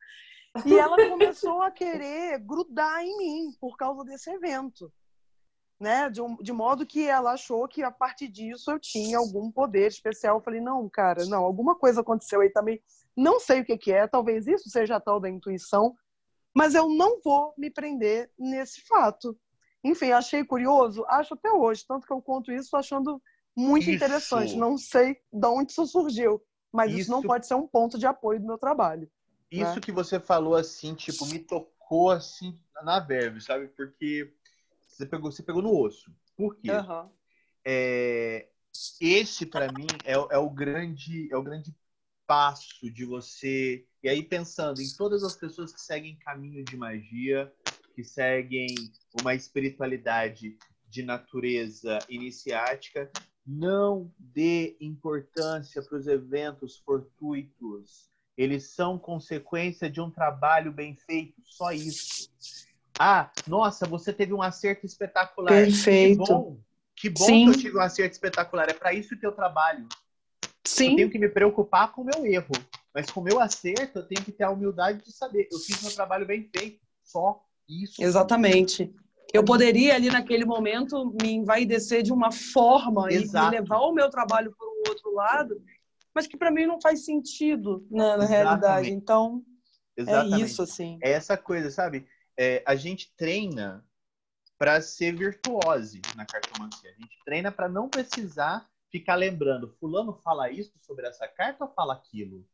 E 0.66 0.76
ela 0.76 0.96
começou 1.08 1.62
a 1.62 1.70
querer 1.70 2.40
grudar 2.40 3.02
em 3.02 3.16
mim 3.16 3.52
por 3.60 3.76
causa 3.76 4.04
desse 4.04 4.30
evento 4.30 4.92
né? 5.80 6.10
De, 6.10 6.20
um, 6.20 6.36
de 6.36 6.52
modo 6.52 6.86
que 6.86 7.08
ela 7.08 7.32
achou 7.32 7.66
que 7.66 7.82
a 7.82 7.90
partir 7.90 8.28
disso 8.28 8.70
eu 8.70 8.78
tinha 8.78 9.16
algum 9.16 9.50
poder 9.50 9.88
especial. 9.88 10.36
Eu 10.36 10.42
falei, 10.42 10.60
não, 10.60 10.88
cara, 10.88 11.24
não, 11.24 11.42
alguma 11.42 11.74
coisa 11.74 12.02
aconteceu 12.02 12.42
aí 12.42 12.50
também. 12.50 12.80
Não 13.16 13.40
sei 13.40 13.60
o 13.60 13.64
que, 13.64 13.78
que 13.78 13.92
é, 13.92 14.06
talvez 14.06 14.46
isso 14.46 14.68
seja 14.68 14.96
a 14.96 15.00
tal 15.00 15.18
da 15.18 15.28
intuição, 15.28 15.96
mas 16.54 16.74
eu 16.74 16.88
não 16.88 17.20
vou 17.22 17.54
me 17.56 17.70
prender 17.70 18.30
nesse 18.38 18.82
fato. 18.82 19.36
Enfim, 19.82 20.10
achei 20.12 20.44
curioso, 20.44 21.04
acho 21.08 21.32
até 21.32 21.50
hoje, 21.50 21.84
tanto 21.88 22.06
que 22.06 22.12
eu 22.12 22.20
conto 22.20 22.52
isso 22.52 22.76
achando 22.76 23.20
muito 23.56 23.84
isso. 23.84 23.96
interessante. 23.96 24.56
Não 24.56 24.76
sei 24.76 25.16
de 25.32 25.46
onde 25.46 25.72
isso 25.72 25.86
surgiu, 25.86 26.42
mas 26.70 26.90
isso, 26.90 27.00
isso 27.00 27.10
não 27.10 27.22
pode 27.22 27.46
ser 27.46 27.54
um 27.54 27.66
ponto 27.66 27.98
de 27.98 28.06
apoio 28.06 28.38
do 28.38 28.46
meu 28.46 28.58
trabalho. 28.58 29.10
Isso 29.50 29.76
né? 29.76 29.80
que 29.80 29.90
você 29.90 30.20
falou 30.20 30.54
assim, 30.54 30.94
tipo, 30.94 31.26
me 31.26 31.38
tocou 31.38 32.10
assim 32.10 32.58
na 32.82 33.00
verve, 33.00 33.40
sabe? 33.40 33.68
Porque 33.68 34.32
você 35.00 35.06
pegou, 35.06 35.32
você 35.32 35.42
pegou 35.42 35.62
no 35.62 35.76
osso. 35.76 36.14
Por 36.36 36.56
quê? 36.56 36.70
Uhum. 36.70 37.10
É, 37.64 38.48
esse, 39.00 39.46
para 39.46 39.72
mim, 39.72 39.86
é, 40.04 40.12
é, 40.12 40.38
o 40.38 40.50
grande, 40.50 41.28
é 41.32 41.36
o 41.36 41.42
grande 41.42 41.74
passo 42.26 42.90
de 42.90 43.04
você. 43.04 43.86
E 44.02 44.08
aí, 44.08 44.22
pensando 44.22 44.80
em 44.80 44.96
todas 44.96 45.22
as 45.22 45.36
pessoas 45.36 45.72
que 45.72 45.80
seguem 45.80 46.18
caminho 46.18 46.64
de 46.64 46.76
magia, 46.76 47.52
que 47.94 48.04
seguem 48.04 48.74
uma 49.20 49.34
espiritualidade 49.34 50.56
de 50.88 51.02
natureza 51.02 51.98
iniciática, 52.08 53.10
não 53.46 54.12
dê 54.18 54.76
importância 54.80 55.82
para 55.82 55.98
os 55.98 56.06
eventos 56.06 56.78
fortuitos. 56.78 58.10
Eles 58.36 58.70
são 58.74 58.98
consequência 58.98 59.90
de 59.90 60.00
um 60.00 60.10
trabalho 60.10 60.72
bem 60.72 60.96
feito, 60.96 61.40
só 61.44 61.72
isso. 61.72 62.30
Ah, 63.02 63.30
nossa, 63.46 63.86
você 63.86 64.12
teve 64.12 64.34
um 64.34 64.42
acerto 64.42 64.84
espetacular. 64.84 65.48
Perfeito. 65.48 66.22
Que 66.22 66.28
bom, 66.28 66.60
que, 66.94 67.08
bom 67.08 67.26
que 67.26 67.46
eu 67.46 67.58
tive 67.58 67.78
um 67.78 67.80
acerto 67.80 68.12
espetacular. 68.12 68.68
É 68.68 68.74
para 68.74 68.92
isso 68.92 69.16
que 69.16 69.24
eu 69.24 69.32
trabalho. 69.32 69.88
Sim. 70.66 70.90
Eu 70.90 70.96
tenho 70.96 71.10
que 71.10 71.18
me 71.18 71.30
preocupar 71.30 71.92
com 71.92 72.02
o 72.02 72.04
meu 72.04 72.26
erro. 72.26 72.52
Mas 72.94 73.10
com 73.10 73.20
o 73.20 73.24
meu 73.24 73.40
acerto, 73.40 74.00
eu 74.00 74.06
tenho 74.06 74.22
que 74.22 74.30
ter 74.30 74.44
a 74.44 74.50
humildade 74.50 75.02
de 75.02 75.12
saber. 75.12 75.48
Eu 75.50 75.58
fiz 75.60 75.82
meu 75.82 75.90
trabalho 75.94 76.26
bem 76.26 76.50
feito. 76.54 76.78
Só 77.02 77.42
isso. 77.66 78.02
Exatamente. 78.02 78.94
Eu 79.32 79.46
poderia 79.46 79.94
ali 79.94 80.10
naquele 80.10 80.44
momento 80.44 81.16
me 81.22 81.32
envaidecer 81.32 82.02
de 82.02 82.12
uma 82.12 82.30
forma 82.30 83.10
Exato. 83.10 83.54
e 83.54 83.60
levar 83.60 83.78
o 83.78 83.94
meu 83.94 84.10
trabalho 84.10 84.54
para 84.54 84.66
um 84.66 84.82
outro 84.90 85.14
lado, 85.14 85.62
mas 86.14 86.26
que 86.26 86.36
para 86.36 86.50
mim 86.50 86.66
não 86.66 86.78
faz 86.78 87.06
sentido 87.06 87.86
né, 87.90 88.16
na 88.18 88.26
realidade. 88.26 88.90
Então, 88.90 89.42
é 89.96 90.02
Exatamente. 90.02 90.42
é 90.42 90.44
isso 90.44 90.62
assim. 90.62 90.98
É 91.02 91.12
essa 91.12 91.34
coisa, 91.38 91.70
sabe? 91.70 92.06
É, 92.40 92.62
a 92.66 92.74
gente 92.74 93.14
treina 93.18 93.86
para 94.56 94.80
ser 94.80 95.14
virtuose 95.14 96.00
na 96.16 96.24
cartomancia. 96.24 96.90
A 96.90 96.94
gente 96.94 97.22
treina 97.22 97.52
para 97.52 97.68
não 97.68 97.86
precisar 97.86 98.66
ficar 98.90 99.16
lembrando, 99.16 99.76
fulano 99.78 100.18
fala 100.24 100.50
isso 100.50 100.72
sobre 100.80 101.06
essa 101.06 101.28
carta 101.28 101.64
ou 101.64 101.74
fala 101.74 101.92
aquilo? 101.92 102.48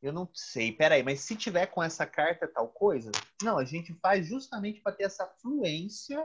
Eu 0.00 0.12
não 0.12 0.30
sei, 0.32 0.70
peraí, 0.70 1.02
mas 1.02 1.20
se 1.20 1.34
tiver 1.34 1.66
com 1.66 1.82
essa 1.82 2.06
carta 2.06 2.46
tal 2.46 2.68
coisa? 2.68 3.10
Não, 3.42 3.58
a 3.58 3.64
gente 3.64 3.92
faz 3.94 4.28
justamente 4.28 4.80
para 4.80 4.92
ter 4.92 5.04
essa 5.04 5.26
fluência 5.26 6.24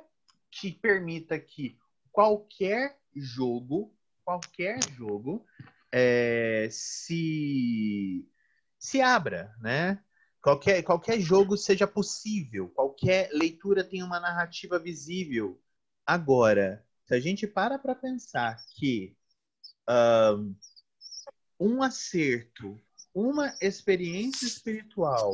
que 0.52 0.72
permita 0.72 1.40
que 1.40 1.76
qualquer 2.12 3.00
jogo, 3.16 3.92
qualquer 4.24 4.78
jogo, 4.92 5.44
é, 5.92 6.68
se, 6.70 8.30
se 8.78 9.02
abra, 9.02 9.52
né? 9.60 10.00
Qualquer, 10.44 10.84
qualquer 10.84 11.20
jogo 11.22 11.58
seja 11.58 11.88
possível, 11.88 12.70
qualquer 12.70 13.30
leitura 13.32 13.84
tenha 13.84 14.06
uma 14.06 14.20
narrativa 14.20 14.78
visível. 14.78 15.60
Agora, 16.06 16.86
se 17.06 17.16
a 17.16 17.20
gente 17.20 17.48
para 17.48 17.80
para 17.80 17.96
pensar 17.96 18.62
que 18.76 19.16
um, 19.90 20.56
um 21.60 21.82
acerto, 21.82 22.78
uma 23.16 23.56
experiência 23.62 24.46
espiritual, 24.46 25.34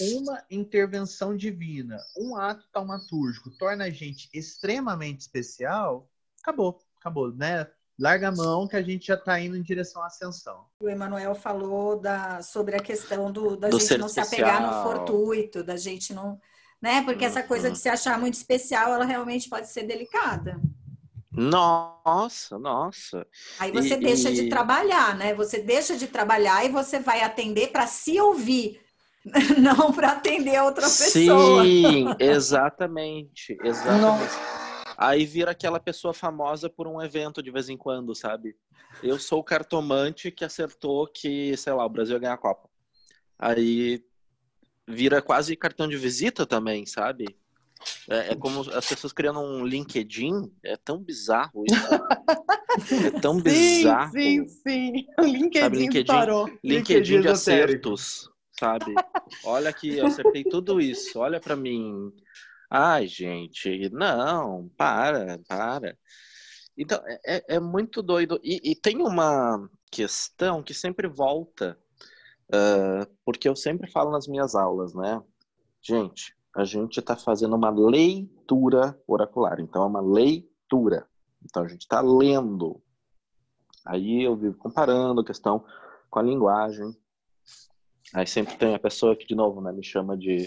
uma 0.00 0.44
intervenção 0.50 1.36
divina, 1.36 1.98
um 2.16 2.36
ato 2.36 2.68
taumatúrgico 2.72 3.50
torna 3.50 3.84
a 3.84 3.90
gente 3.90 4.28
extremamente 4.34 5.20
especial, 5.20 6.10
acabou, 6.40 6.82
acabou, 6.98 7.32
né? 7.32 7.70
Larga 8.00 8.28
a 8.28 8.32
mão 8.32 8.66
que 8.66 8.76
a 8.76 8.82
gente 8.82 9.06
já 9.08 9.14
está 9.14 9.38
indo 9.38 9.56
em 9.56 9.62
direção 9.62 10.02
à 10.02 10.06
ascensão. 10.06 10.64
O 10.82 10.88
Emanuel 10.88 11.34
falou 11.34 11.98
da, 12.00 12.40
sobre 12.42 12.74
a 12.74 12.80
questão 12.80 13.30
do, 13.30 13.56
da 13.56 13.68
Do 13.68 13.78
gente 13.78 13.98
não 13.98 14.08
se 14.08 14.18
apegar 14.18 14.62
no 14.66 14.82
fortuito, 14.82 15.62
da 15.62 15.76
gente 15.76 16.14
não. 16.14 16.40
Né? 16.80 17.02
Porque 17.02 17.24
essa 17.26 17.42
coisa 17.42 17.66
Uhum. 17.68 17.74
de 17.74 17.78
se 17.78 17.88
achar 17.90 18.18
muito 18.18 18.34
especial, 18.34 18.94
ela 18.94 19.04
realmente 19.04 19.50
pode 19.50 19.68
ser 19.68 19.82
delicada. 19.82 20.58
Nossa, 21.30 22.58
nossa. 22.58 23.26
Aí 23.58 23.70
você 23.70 23.94
E- 23.94 24.00
deixa 24.00 24.32
de 24.32 24.42
e- 24.46 24.48
trabalhar, 24.48 25.14
né? 25.16 25.32
Você 25.34 25.60
deixa 25.62 25.96
de 25.96 26.06
trabalhar 26.06 26.64
e 26.64 26.68
você 26.70 26.98
vai 26.98 27.20
atender 27.22 27.68
para 27.70 27.86
se 27.86 28.20
ouvir, 28.20 28.80
não 29.58 29.92
para 29.92 30.12
atender 30.12 30.56
a 30.56 30.64
outra 30.64 30.82
pessoa. 30.88 31.62
Sim, 31.62 32.06
exatamente, 32.18 33.56
exatamente. 33.62 34.32
Aí 35.00 35.24
vira 35.24 35.52
aquela 35.52 35.80
pessoa 35.80 36.12
famosa 36.12 36.68
por 36.68 36.86
um 36.86 37.00
evento 37.00 37.42
de 37.42 37.50
vez 37.50 37.70
em 37.70 37.76
quando, 37.76 38.14
sabe? 38.14 38.54
Eu 39.02 39.18
sou 39.18 39.40
o 39.40 39.44
cartomante 39.44 40.30
que 40.30 40.44
acertou 40.44 41.06
que, 41.06 41.56
sei 41.56 41.72
lá, 41.72 41.86
o 41.86 41.88
Brasil 41.88 42.16
ia 42.16 42.20
ganhar 42.20 42.34
a 42.34 42.38
Copa. 42.38 42.68
Aí 43.38 44.04
vira 44.86 45.22
quase 45.22 45.56
cartão 45.56 45.88
de 45.88 45.96
visita 45.96 46.44
também, 46.44 46.84
sabe? 46.84 47.34
É, 48.10 48.32
é 48.32 48.36
como 48.36 48.60
as 48.60 48.86
pessoas 48.86 49.10
criando 49.10 49.40
um 49.40 49.64
LinkedIn. 49.64 50.52
É 50.62 50.76
tão 50.76 50.98
bizarro 50.98 51.64
isso. 51.64 51.76
É 53.04 53.10
tão 53.10 53.40
bizarro. 53.40 54.12
Sim, 54.12 54.46
sim, 54.46 54.48
sim. 54.48 55.06
O 55.18 55.22
LinkedIn, 55.22 55.60
Sabe, 55.60 55.76
LinkedIn? 55.78 56.06
parou. 56.06 56.46
LinkedIn 56.46 56.68
LinkedIn 56.68 57.20
de 57.20 57.28
acertos, 57.28 58.30
sabe? 58.52 58.94
Olha 59.44 59.70
aqui, 59.70 59.96
eu 59.96 60.06
acertei 60.06 60.44
tudo 60.44 60.80
isso. 60.80 61.18
Olha 61.18 61.40
pra 61.40 61.56
mim. 61.56 62.12
Ai, 62.70 63.06
gente, 63.06 63.88
não, 63.90 64.68
para, 64.76 65.38
para. 65.48 65.96
Então, 66.76 67.00
é, 67.06 67.38
é- 67.38 67.44
é 67.56 67.60
muito 67.60 68.02
doido. 68.02 68.40
E, 68.44 68.72
e 68.72 68.76
tem 68.76 68.98
uma 69.02 69.68
questão 69.90 70.62
que 70.62 70.74
sempre 70.74 71.08
volta, 71.08 71.78
ah, 72.52 73.06
porque 73.24 73.48
eu 73.48 73.56
sempre 73.56 73.90
falo 73.90 74.10
nas 74.12 74.28
minhas 74.28 74.54
aulas, 74.54 74.94
né? 74.94 75.22
Gente, 75.82 76.36
a 76.56 76.64
gente 76.64 77.00
está 77.00 77.16
fazendo 77.16 77.56
uma 77.56 77.70
leitura 77.70 78.98
oracular, 79.06 79.60
então 79.60 79.82
é 79.84 79.86
uma 79.86 80.00
leitura. 80.00 81.06
Então 81.44 81.64
a 81.64 81.68
gente 81.68 81.82
está 81.82 82.00
lendo. 82.00 82.82
Aí 83.84 84.22
eu 84.22 84.36
vivo 84.36 84.56
comparando 84.58 85.20
a 85.20 85.24
questão 85.24 85.64
com 86.10 86.18
a 86.18 86.22
linguagem. 86.22 86.96
Aí 88.14 88.26
sempre 88.26 88.56
tem 88.56 88.74
a 88.74 88.78
pessoa 88.78 89.16
que, 89.16 89.26
de 89.26 89.34
novo, 89.34 89.60
né, 89.60 89.72
me 89.72 89.84
chama 89.84 90.16
de, 90.16 90.46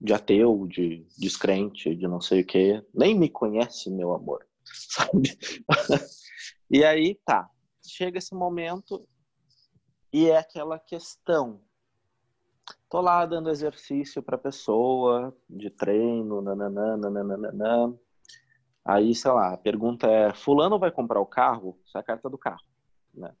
de 0.00 0.12
ateu, 0.12 0.66
de 0.66 1.06
descrente, 1.18 1.94
de 1.94 2.06
não 2.06 2.20
sei 2.20 2.42
o 2.42 2.46
quê. 2.46 2.84
Nem 2.94 3.18
me 3.18 3.28
conhece, 3.28 3.90
meu 3.90 4.12
amor, 4.12 4.46
sabe? 4.64 5.38
e 6.70 6.84
aí, 6.84 7.16
tá. 7.24 7.48
Chega 7.82 8.18
esse 8.18 8.34
momento 8.34 9.08
e 10.12 10.28
é 10.28 10.38
aquela 10.38 10.78
questão. 10.78 11.60
Tô 12.88 13.00
lá 13.00 13.24
dando 13.26 13.50
exercício 13.50 14.22
pra 14.22 14.38
pessoa, 14.38 15.36
de 15.48 15.70
treino, 15.70 16.40
nananã, 16.40 16.96
nananã. 16.96 17.94
Aí, 18.84 19.14
sei 19.14 19.30
lá, 19.30 19.52
a 19.52 19.58
pergunta 19.58 20.06
é: 20.06 20.32
Fulano 20.32 20.78
vai 20.78 20.90
comprar 20.90 21.20
o 21.20 21.26
carro? 21.26 21.78
Isso 21.84 21.96
é 21.96 22.00
a 22.00 22.04
carta 22.04 22.28
do 22.30 22.38
carro, 22.38 22.64
né? 23.12 23.34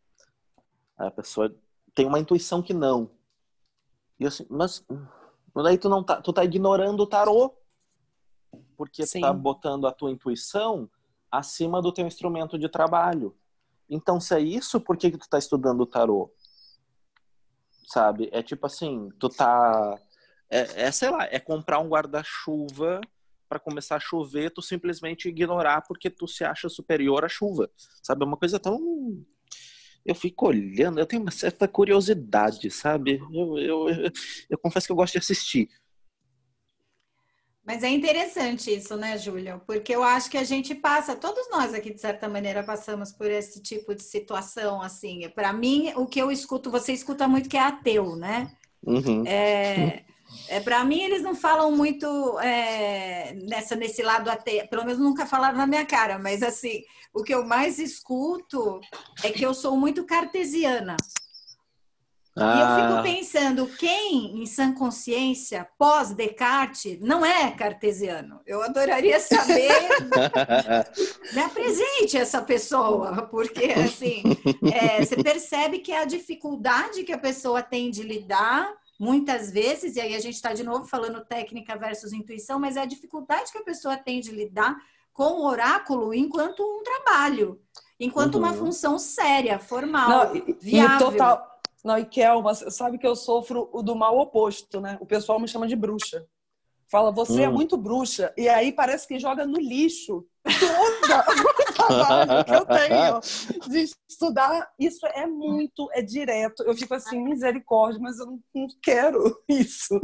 A 0.96 1.10
pessoa 1.10 1.54
tem 1.94 2.06
uma 2.06 2.18
intuição 2.18 2.62
que 2.62 2.74
não. 2.74 3.10
E 4.20 4.24
eu 4.24 4.28
assim, 4.28 4.46
mas 4.50 4.84
mas 5.58 5.64
daí 5.64 5.76
tu 5.76 5.88
não 5.88 6.04
tá, 6.04 6.22
tu 6.22 6.32
tá 6.32 6.44
ignorando 6.44 7.00
o 7.00 7.06
tarô. 7.06 7.52
Porque 8.76 9.02
tu 9.02 9.08
Sim. 9.08 9.22
tá 9.22 9.32
botando 9.32 9.88
a 9.88 9.92
tua 9.92 10.08
intuição 10.08 10.88
acima 11.28 11.82
do 11.82 11.90
teu 11.90 12.06
instrumento 12.06 12.56
de 12.56 12.68
trabalho. 12.68 13.36
Então, 13.90 14.20
se 14.20 14.36
é 14.36 14.40
isso, 14.40 14.80
por 14.80 14.96
que 14.96 15.10
que 15.10 15.18
tu 15.18 15.28
tá 15.28 15.36
estudando 15.36 15.80
o 15.80 15.86
tarô? 15.86 16.32
Sabe? 17.88 18.28
É 18.30 18.40
tipo 18.40 18.66
assim, 18.66 19.10
tu 19.18 19.28
tá 19.28 20.00
é, 20.48 20.84
é 20.84 20.92
sei 20.92 21.10
lá, 21.10 21.24
é 21.24 21.40
comprar 21.40 21.80
um 21.80 21.88
guarda-chuva 21.88 23.00
para 23.48 23.58
começar 23.58 23.96
a 23.96 24.00
chover, 24.00 24.52
tu 24.52 24.62
simplesmente 24.62 25.28
ignorar 25.28 25.82
porque 25.88 26.08
tu 26.08 26.28
se 26.28 26.44
acha 26.44 26.68
superior 26.68 27.24
à 27.24 27.28
chuva. 27.28 27.68
Sabe? 28.00 28.22
É 28.22 28.26
uma 28.28 28.36
coisa 28.36 28.60
tão 28.60 29.26
eu 30.08 30.14
fico 30.14 30.46
olhando, 30.46 30.98
eu 30.98 31.06
tenho 31.06 31.20
uma 31.20 31.30
certa 31.30 31.68
curiosidade, 31.68 32.70
sabe? 32.70 33.20
Eu, 33.30 33.58
eu, 33.58 33.88
eu, 33.90 34.12
eu 34.48 34.58
confesso 34.58 34.86
que 34.86 34.92
eu 34.92 34.96
gosto 34.96 35.12
de 35.12 35.18
assistir. 35.18 35.68
Mas 37.62 37.82
é 37.82 37.90
interessante 37.90 38.74
isso, 38.74 38.96
né, 38.96 39.18
Júlia? 39.18 39.60
Porque 39.66 39.94
eu 39.94 40.02
acho 40.02 40.30
que 40.30 40.38
a 40.38 40.44
gente 40.44 40.74
passa, 40.74 41.14
todos 41.14 41.50
nós 41.50 41.74
aqui, 41.74 41.92
de 41.92 42.00
certa 42.00 42.26
maneira, 42.26 42.62
passamos 42.62 43.12
por 43.12 43.30
esse 43.30 43.62
tipo 43.62 43.94
de 43.94 44.02
situação, 44.02 44.80
assim. 44.80 45.28
Para 45.34 45.52
mim, 45.52 45.92
o 45.94 46.06
que 46.06 46.18
eu 46.18 46.32
escuto, 46.32 46.70
você 46.70 46.94
escuta 46.94 47.28
muito 47.28 47.46
que 47.46 47.58
é 47.58 47.60
ateu, 47.60 48.16
né? 48.16 48.50
Uhum. 48.82 49.26
É, 49.26 50.06
é, 50.48 50.60
para 50.60 50.84
mim, 50.84 51.02
eles 51.02 51.22
não 51.22 51.34
falam 51.34 51.70
muito 51.72 52.38
é, 52.40 53.34
nessa, 53.48 53.74
nesse 53.74 54.02
lado 54.02 54.30
ateu, 54.30 54.66
pelo 54.68 54.84
menos 54.84 54.98
nunca 54.98 55.26
falaram 55.26 55.56
na 55.56 55.66
minha 55.66 55.84
cara, 55.84 56.18
mas 56.18 56.42
assim, 56.42 56.82
o 57.12 57.22
que 57.22 57.34
eu 57.34 57.44
mais 57.44 57.78
escuto 57.78 58.80
é 59.22 59.30
que 59.30 59.44
eu 59.44 59.54
sou 59.54 59.76
muito 59.76 60.04
cartesiana. 60.04 60.96
E 62.36 62.40
eu 62.40 62.46
Ah, 62.46 63.02
fico 63.02 63.02
pensando, 63.02 63.66
quem 63.66 64.40
em 64.40 64.46
sã 64.46 64.72
consciência, 64.72 65.66
pós-Descartes, 65.76 67.00
não 67.00 67.26
é 67.26 67.50
cartesiano? 67.50 68.40
Eu 68.46 68.62
adoraria 68.62 69.18
saber, 69.18 69.72
me 71.34 71.40
apresente 71.40 72.16
essa 72.16 72.40
pessoa, 72.40 73.22
porque 73.22 73.64
assim, 73.72 74.22
é, 74.72 75.04
você 75.04 75.20
percebe 75.20 75.80
que 75.80 75.90
é 75.90 76.02
a 76.02 76.04
dificuldade 76.04 77.02
que 77.02 77.12
a 77.12 77.18
pessoa 77.18 77.60
tem 77.60 77.90
de 77.90 78.04
lidar, 78.04 78.72
muitas 78.98 79.50
vezes, 79.50 79.96
e 79.96 80.00
aí 80.00 80.14
a 80.14 80.20
gente 80.20 80.34
está 80.34 80.52
de 80.52 80.64
novo 80.64 80.84
falando 80.86 81.24
técnica 81.24 81.76
versus 81.76 82.12
intuição, 82.12 82.58
mas 82.58 82.76
é 82.76 82.80
a 82.80 82.86
dificuldade 82.86 83.52
que 83.52 83.58
a 83.58 83.62
pessoa 83.64 83.96
tem 83.96 84.20
de 84.20 84.32
lidar 84.32 84.76
com 85.12 85.40
o 85.40 85.46
oráculo 85.46 86.12
enquanto 86.12 86.60
um 86.62 86.82
trabalho, 86.82 87.60
enquanto 87.98 88.36
uma 88.36 88.50
Uhum. 88.50 88.58
função 88.58 88.98
séria, 88.98 89.58
formal, 89.58 90.08
Não, 90.10 90.36
e, 90.36 90.44
e 90.48 90.52
viável. 90.60 91.10
total. 91.12 91.46
Não, 91.84 91.96
e 91.96 92.04
Kelma, 92.04 92.52
você 92.54 92.70
sabe 92.72 92.98
que 92.98 93.06
eu 93.06 93.14
sofro 93.14 93.68
o 93.72 93.82
do 93.82 93.94
mal 93.94 94.18
oposto, 94.18 94.80
né? 94.80 94.98
O 95.00 95.06
pessoal 95.06 95.38
me 95.38 95.46
chama 95.46 95.66
de 95.68 95.76
bruxa. 95.76 96.26
Fala, 96.90 97.12
você 97.12 97.42
é 97.42 97.48
Hum. 97.48 97.52
muito 97.52 97.76
bruxa. 97.76 98.32
E 98.36 98.48
aí 98.48 98.72
parece 98.72 99.06
que 99.06 99.18
joga 99.18 99.46
no 99.46 99.58
lixo 99.58 100.24
toda 100.58 101.24
o 101.28 101.74
trabalho 101.74 102.44
que 102.44 102.54
eu 102.54 102.64
tenho 102.66 103.20
de 103.68 103.90
estudar. 104.08 104.70
Isso 104.78 105.06
é 105.08 105.26
muito, 105.26 105.88
é 105.92 106.00
direto. 106.00 106.62
Eu 106.62 106.74
fico 106.74 106.94
assim, 106.94 107.22
misericórdia, 107.22 108.00
mas 108.00 108.18
eu 108.18 108.26
não, 108.26 108.40
não 108.54 108.66
quero 108.82 109.38
isso. 109.48 110.00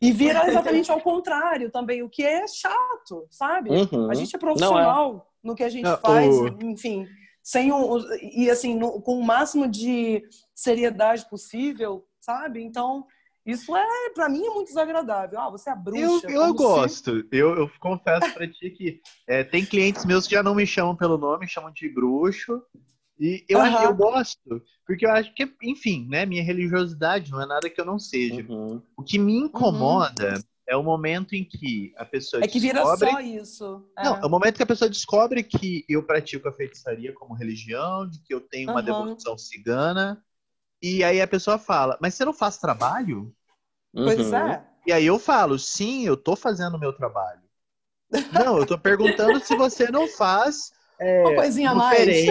E 0.00 0.12
vira 0.12 0.46
exatamente 0.48 0.90
ao 0.92 1.00
contrário 1.00 1.68
também, 1.70 2.02
o 2.02 2.08
que 2.08 2.22
é 2.22 2.46
chato, 2.46 3.26
sabe? 3.30 3.70
Uhum. 3.70 4.08
A 4.08 4.14
gente 4.14 4.34
é 4.34 4.36
é. 4.36 4.40
profissional 4.40 5.26
no 5.42 5.56
que 5.56 5.64
a 5.64 5.68
gente 5.68 5.84
Não, 5.84 5.96
faz, 5.98 6.32
o- 6.36 6.46
enfim, 6.62 7.08
sem 7.42 7.72
um, 7.72 7.98
e 8.36 8.48
assim, 8.48 8.76
no- 8.76 9.00
com 9.02 9.18
o 9.18 9.24
máximo 9.24 9.66
de 9.66 10.22
seriedade 10.54 11.28
possível, 11.28 12.06
sabe? 12.20 12.62
Então, 12.62 13.04
isso 13.50 13.76
é, 13.76 14.10
pra 14.14 14.28
mim, 14.28 14.44
é 14.44 14.50
muito 14.50 14.68
desagradável. 14.68 15.38
Ah, 15.38 15.50
você 15.50 15.70
é 15.70 15.72
Eu, 15.72 15.76
bruxa. 15.76 16.30
eu 16.30 16.46
se- 16.46 16.52
gosto. 16.54 17.10
Eu, 17.32 17.54
eu 17.56 17.70
confesso 17.80 18.32
pra 18.32 18.48
ti 18.48 18.70
que 18.70 19.00
é, 19.26 19.44
tem 19.44 19.64
clientes 19.64 20.04
meus 20.04 20.26
que 20.26 20.34
já 20.34 20.42
não 20.42 20.54
me 20.54 20.66
chamam 20.66 20.96
pelo 20.96 21.18
nome, 21.18 21.48
chamam 21.48 21.72
de 21.72 21.88
bruxo. 21.88 22.62
E 23.18 23.44
eu, 23.48 23.60
acho- 23.60 23.76
Aham. 23.76 23.84
eu 23.84 23.94
gosto, 23.94 24.62
porque 24.86 25.04
eu 25.04 25.10
acho 25.10 25.34
que, 25.34 25.46
enfim, 25.62 26.06
né, 26.08 26.24
minha 26.24 26.42
religiosidade 26.42 27.30
não 27.30 27.42
é 27.42 27.46
nada 27.46 27.68
que 27.68 27.78
eu 27.80 27.84
não 27.84 27.98
seja. 27.98 28.44
Uhum. 28.48 28.80
O 28.96 29.02
que 29.02 29.18
me 29.18 29.36
incomoda 29.36 30.42
é 30.66 30.74
o 30.74 30.82
momento 30.82 31.34
em 31.34 31.44
que 31.44 31.92
a 31.98 32.04
pessoa 32.04 32.42
É 32.42 32.48
que 32.48 32.58
vira 32.58 32.80
descobre... 32.80 33.10
só 33.10 33.20
isso. 33.20 33.84
É. 33.98 34.04
Não, 34.04 34.16
é 34.16 34.24
o 34.24 34.30
momento 34.30 34.56
que 34.56 34.62
a 34.62 34.66
pessoa 34.66 34.88
descobre 34.88 35.42
que 35.42 35.84
eu 35.88 36.02
pratico 36.02 36.48
a 36.48 36.52
feitiçaria 36.52 37.12
como 37.12 37.34
religião, 37.34 38.08
de 38.08 38.20
que 38.22 38.32
eu 38.32 38.40
tenho 38.40 38.70
uma 38.70 38.82
devoção 38.82 39.36
cigana, 39.36 40.24
e 40.82 41.04
aí 41.04 41.20
a 41.20 41.26
pessoa 41.26 41.58
fala, 41.58 41.98
mas 42.00 42.14
você 42.14 42.24
não 42.24 42.32
faz 42.32 42.56
trabalho? 42.56 43.34
Pois 43.94 44.18
Uhum. 44.18 44.34
é. 44.34 44.64
E 44.86 44.92
aí 44.92 45.06
eu 45.06 45.18
falo, 45.18 45.58
sim, 45.58 46.06
eu 46.06 46.16
tô 46.16 46.34
fazendo 46.34 46.76
o 46.76 46.80
meu 46.80 46.92
trabalho. 46.92 47.40
Não, 48.32 48.58
eu 48.58 48.66
tô 48.66 48.78
perguntando 48.78 49.44
se 49.44 49.54
você 49.54 49.90
não 49.90 50.06
faz 50.08 50.72
é, 50.98 51.24
Uma 51.24 51.34
coisinha 51.34 51.70
a 51.70 51.74
mais. 51.74 52.24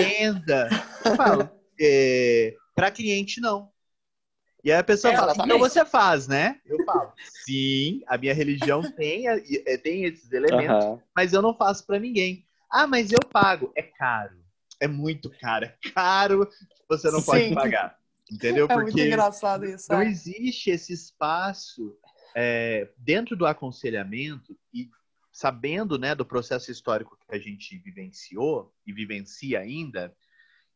Eu 1.06 1.16
falo, 1.16 1.50
é, 1.80 2.56
pra 2.76 2.92
cliente 2.92 3.40
não. 3.42 3.72
E 4.64 4.72
aí 4.72 4.78
a 4.80 4.84
pessoa 4.84 5.14
É, 5.14 5.18
fala, 5.18 5.34
então 5.34 5.58
você 5.58 5.86
faz, 5.86 6.28
né? 6.28 6.60
Eu 6.66 6.84
falo, 6.84 7.14
sim, 7.46 8.02
a 8.08 8.18
minha 8.18 8.34
religião 8.34 8.84
tem, 8.84 9.28
é, 9.28 9.78
tem 9.78 10.04
esses 10.06 10.32
elementos, 10.32 10.86
Aham. 10.86 11.02
mas 11.16 11.34
eu 11.34 11.42
não 11.42 11.54
faço 11.56 11.86
pra 11.86 12.00
ninguém. 12.00 12.46
Ah, 12.70 12.86
mas 12.86 13.12
eu 13.12 13.20
pago. 13.32 13.72
É 13.76 13.82
caro. 13.82 14.38
É 14.80 14.88
muito 14.88 15.30
caro. 15.40 15.66
É 15.66 15.90
caro, 15.94 16.48
você 16.88 17.10
não 17.12 17.22
pode 17.22 17.48
Sim. 17.48 17.56
pagar. 17.56 17.98
Entendeu? 18.32 18.68
É 18.70 18.76
muito 18.76 19.00
engraçado 19.00 19.66
isso. 19.66 19.92
não 19.92 20.02
é. 20.02 20.08
existe 20.08 20.70
esse 20.70 20.94
espaço 20.94 21.98
é, 22.36 22.90
dentro 22.98 23.36
do 23.36 23.46
aconselhamento 23.46 24.58
e 24.74 24.90
sabendo 25.32 25.98
né, 25.98 26.14
do 26.14 26.26
processo 26.26 26.72
histórico 26.72 27.18
que 27.18 27.36
a 27.36 27.40
gente 27.40 27.78
vivenciou 27.80 28.74
e 28.86 28.94
vivencia 28.94 29.60
ainda, 29.60 30.16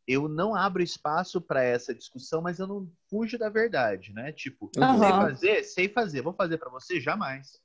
eu 0.07 0.27
não 0.27 0.55
abro 0.55 0.81
espaço 0.81 1.41
para 1.41 1.63
essa 1.63 1.93
discussão, 1.93 2.41
mas 2.41 2.59
eu 2.59 2.67
não 2.67 2.91
fujo 3.09 3.37
da 3.37 3.49
verdade, 3.49 4.13
né? 4.13 4.31
Tipo, 4.31 4.69
uhum. 4.77 4.99
sei 4.99 5.09
fazer, 5.09 5.63
sei 5.63 5.89
fazer, 5.89 6.21
vou 6.21 6.33
fazer 6.33 6.57
para 6.57 6.69
você 6.69 6.99
jamais. 6.99 7.59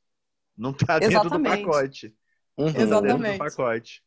Não 0.57 0.72
tá 0.72 0.98
dentro 0.98 1.18
Exatamente. 1.18 1.62
do 1.62 1.66
pacote. 1.66 2.16
Uhum. 2.57 2.68
Exatamente. 2.68 3.38
do 3.38 3.38
pacote. 3.38 4.03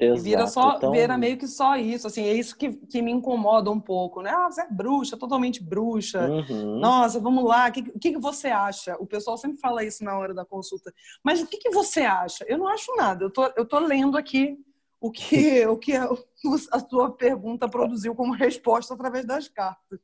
Exato, 0.00 0.22
vira 0.22 0.46
só, 0.46 0.76
então... 0.76 0.90
vira 0.92 1.18
meio 1.18 1.36
que 1.36 1.46
só 1.46 1.76
isso, 1.76 2.06
assim, 2.06 2.24
é 2.24 2.32
isso 2.32 2.56
que, 2.56 2.72
que 2.72 3.02
me 3.02 3.12
incomoda 3.12 3.70
um 3.70 3.78
pouco, 3.78 4.22
né? 4.22 4.30
Ah, 4.30 4.50
você 4.50 4.62
é 4.62 4.66
bruxa, 4.70 5.14
totalmente 5.14 5.62
bruxa. 5.62 6.26
Uhum. 6.26 6.78
Nossa, 6.78 7.20
vamos 7.20 7.44
lá, 7.44 7.68
o 7.68 7.72
que, 7.72 7.82
que, 7.82 8.12
que 8.12 8.18
você 8.18 8.48
acha? 8.48 8.96
O 8.98 9.06
pessoal 9.06 9.36
sempre 9.36 9.58
fala 9.58 9.84
isso 9.84 10.02
na 10.02 10.18
hora 10.18 10.32
da 10.32 10.44
consulta. 10.44 10.90
Mas 11.22 11.42
o 11.42 11.46
que, 11.46 11.58
que 11.58 11.68
você 11.68 12.00
acha? 12.00 12.46
Eu 12.48 12.56
não 12.56 12.66
acho 12.68 12.96
nada, 12.96 13.24
eu 13.24 13.30
tô, 13.30 13.44
eu 13.54 13.66
tô 13.66 13.78
lendo 13.78 14.16
aqui 14.16 14.56
o 14.98 15.10
que, 15.10 15.66
o 15.68 15.76
que 15.76 15.92
a 15.94 16.80
sua 16.88 17.10
pergunta 17.10 17.68
produziu 17.68 18.14
como 18.14 18.32
resposta 18.32 18.94
através 18.94 19.26
das 19.26 19.48
cartas. 19.48 20.00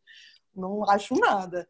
Não 0.54 0.88
acho 0.90 1.14
nada. 1.14 1.66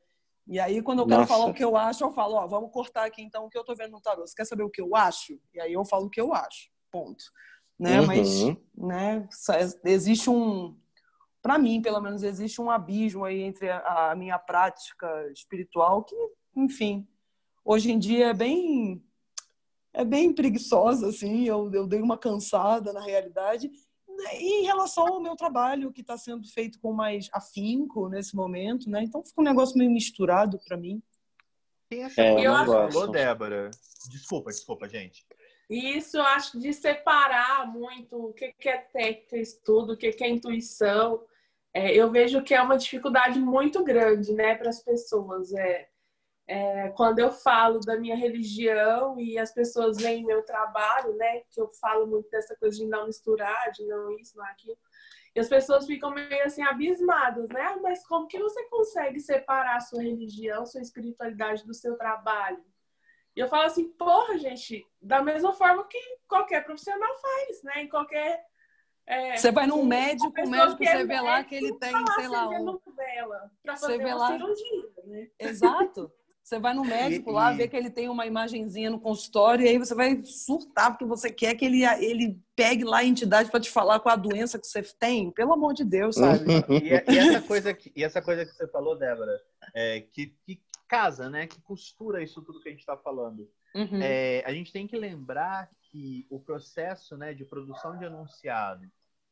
E 0.49 0.59
aí, 0.59 0.83
quando 0.83 1.01
eu 1.01 1.07
quero 1.07 1.21
Nossa. 1.21 1.33
falar 1.33 1.47
o 1.47 1.55
que 1.55 1.65
eu 1.65 1.77
acho, 1.77 2.03
eu 2.03 2.11
falo, 2.11 2.35
ó, 2.35 2.47
vamos 2.47 2.73
cortar 2.73 3.05
aqui 3.05 3.23
então 3.23 3.47
o 3.47 3.49
que 3.49 3.59
eu 3.59 3.65
tô 3.65 3.75
vendo 3.77 3.93
no 3.93 4.01
tarô. 4.01 4.27
Você 4.27 4.35
quer 4.35 4.45
saber 4.45 4.65
o 4.65 4.71
que 4.71 4.81
eu 4.81 4.97
acho? 4.97 5.39
E 5.55 5.61
aí 5.61 5.73
eu 5.73 5.85
falo 5.85 6.07
o 6.07 6.11
que 6.11 6.21
eu 6.21 6.33
acho. 6.35 6.71
Ponto 6.91 7.25
né? 7.79 8.01
Uhum. 8.01 8.07
Mas, 8.07 8.45
né? 8.77 9.29
Existe 9.85 10.31
um, 10.31 10.77
para 11.47 11.59
mim, 11.59 11.81
pelo 11.81 12.01
menos, 12.01 12.25
existe 12.25 12.61
um 12.61 12.69
abismo 12.69 13.25
aí 13.25 13.41
entre 13.43 13.71
a, 13.71 14.11
a, 14.11 14.17
minha 14.17 14.37
prática 14.37 15.31
espiritual 15.31 16.03
que, 16.03 16.17
enfim, 16.57 17.07
hoje 17.65 17.93
em 17.93 18.01
dia 18.01 18.31
é 18.31 18.35
bem 18.35 19.01
é 19.93 20.05
bem 20.05 20.33
preguiçosa, 20.33 21.09
assim. 21.09 21.45
Eu, 21.45 21.71
eu 21.73 21.87
dei 21.87 22.03
uma 22.03 22.19
cansada 22.19 22.93
na 22.93 23.01
realidade. 23.01 23.71
E 24.35 24.63
em 24.63 24.65
relação 24.65 25.07
ao 25.07 25.23
meu 25.23 25.37
trabalho, 25.37 25.93
que 25.93 26.01
está 26.01 26.19
sendo 26.19 26.49
feito 26.49 26.81
com 26.81 26.93
mais 26.93 27.29
afinco 27.33 28.09
nesse 28.09 28.35
momento, 28.35 28.91
né? 28.91 29.05
Então 29.05 29.23
fica 29.23 29.41
um 29.41 29.45
negócio 29.45 29.79
meio 29.79 29.91
misturado 29.91 30.59
para 30.67 30.77
mim. 30.77 31.01
Quem 31.89 32.03
é, 32.03 32.11
é 32.17 32.47
eu 32.47 32.53
falou, 32.67 33.09
Débora? 33.09 33.71
Desculpa, 34.11 34.51
desculpa, 34.51 34.89
gente. 34.89 35.25
E 35.69 35.97
isso 35.97 36.17
eu 36.17 36.23
acho 36.23 36.59
de 36.59 36.73
separar 36.73 37.67
muito 37.67 38.29
o 38.29 38.33
que 38.33 38.55
é 38.69 38.79
técnica, 38.79 39.37
estudo, 39.37 39.93
o 39.95 39.97
que 39.97 40.15
é 40.21 40.29
intuição. 40.29 41.25
É, 41.75 41.95
eu 41.95 42.11
vejo 42.11 42.43
que 42.43 42.55
é 42.55 42.63
uma 42.63 42.79
dificuldade 42.79 43.39
muito 43.39 43.83
grande 43.83 44.33
né, 44.33 44.55
para 44.55 44.71
as 44.71 44.83
pessoas. 44.83 45.53
É, 45.53 45.89
é, 46.49 46.89
quando 46.91 47.19
eu 47.19 47.33
falo 47.33 47.81
da 47.81 47.99
minha 47.99 48.15
religião 48.15 49.19
e 49.19 49.37
as 49.37 49.53
pessoas 49.53 49.99
veem 49.99 50.25
meu 50.25 50.43
trabalho, 50.43 51.15
né, 51.17 51.41
que 51.51 51.61
eu 51.61 51.69
falo 51.81 52.07
muito 52.07 52.31
dessa 52.31 52.55
coisa 52.57 52.77
de 52.77 52.87
não 52.87 53.07
misturar, 53.07 53.73
de 53.73 53.85
não 53.85 54.17
isso, 54.17 54.37
não 54.37 54.45
aquilo, 54.45 54.79
e 55.35 55.41
as 55.41 55.49
pessoas 55.51 55.85
ficam 55.85 56.13
meio 56.13 56.45
assim 56.45 56.63
abismadas, 56.63 57.47
né? 57.51 57.61
Ah, 57.61 57.79
mas 57.83 58.07
como 58.07 58.27
que 58.27 58.39
você 58.39 58.65
consegue 58.71 59.21
separar 59.21 59.77
a 59.77 59.81
sua 59.81 60.03
religião, 60.03 60.65
sua 60.65 60.81
espiritualidade 60.81 61.67
do 61.67 61.75
seu 61.75 61.95
trabalho? 61.95 62.65
E 63.37 63.41
eu 63.41 63.49
falo 63.49 63.65
assim, 63.65 63.89
porra, 63.91 64.39
gente, 64.39 64.83
da 65.01 65.23
mesma 65.23 65.53
forma 65.53 65.85
que 65.85 65.99
qualquer 66.27 66.65
profissional 66.65 67.15
faz, 67.21 67.63
né? 67.63 67.83
Em 67.83 67.89
qualquer. 67.89 68.43
É, 69.07 69.37
você 69.37 69.53
vai 69.53 69.67
num 69.67 69.85
médico, 69.85 70.29
o 70.29 70.49
médico 70.49 70.83
você 70.83 71.05
vê 71.05 71.21
lá 71.21 71.45
que 71.45 71.55
ele 71.55 71.75
tem, 71.75 71.93
sei 72.15 72.29
lá, 72.29 72.49
um... 72.49 72.65
novela 72.65 73.53
para 73.63 73.77
fazer 73.77 74.05
uma 74.05 74.15
lá... 74.15 74.33
cirurgia, 74.33 74.89
né? 75.05 75.29
Exato. 75.39 76.11
Você 76.43 76.61
vai 76.61 76.73
no 76.75 76.85
médico 76.85 77.31
e, 77.31 77.33
lá, 77.33 77.53
e... 77.53 77.57
vê 77.57 77.69
que 77.69 77.77
ele 77.77 77.91
tem 77.91 78.09
uma 78.09 78.25
imagenzinha 78.25 78.89
no 78.89 79.01
consultório 79.01 79.65
e 79.65 79.69
aí 79.69 79.79
você 79.79 79.97
vai 79.97 80.25
surtar 80.25 80.93
porque 80.93 81.05
você 81.05 81.29
quer 81.29 81.57
que 81.57 81.65
ele, 81.65 81.85
ele 81.85 82.41
pegue 82.55 82.85
lá 82.85 82.99
a 82.99 83.05
entidade 83.05 83.51
para 83.51 83.59
te 83.59 83.69
falar 83.69 83.99
qual 83.99 84.13
a 84.13 84.17
doença 84.17 84.57
que 84.57 84.67
você 84.67 84.81
tem. 84.99 85.31
Pelo 85.33 85.53
amor 85.53 85.75
de 85.75 85.85
Deus, 85.85 86.15
sabe? 86.15 86.45
e, 86.71 87.13
e, 87.13 87.19
essa 87.19 87.43
coisa 87.43 87.75
que, 87.75 87.93
e 87.97 88.05
essa 88.05 88.23
coisa 88.23 88.47
que 88.47 88.53
você 88.53 88.69
falou, 88.69 88.97
Débora, 88.97 89.41
é, 89.75 90.01
que, 90.01 90.33
que 90.47 90.61
casa, 90.87 91.29
né? 91.29 91.47
Que 91.47 91.61
costura 91.61 92.23
isso 92.23 92.43
tudo 92.43 92.61
que 92.61 92.69
a 92.69 92.73
gente 92.73 92.81
está 92.81 92.97
falando. 92.97 93.51
Uhum. 93.75 94.01
É, 94.03 94.43
a 94.47 94.53
gente 94.53 94.73
tem 94.73 94.87
que 94.87 94.97
lembrar 94.97 95.71
que 95.91 96.27
o 96.31 96.41
processo 96.41 97.17
né, 97.17 97.35
de 97.35 97.45
produção 97.45 97.99
de 97.99 98.05
enunciado 98.05 98.87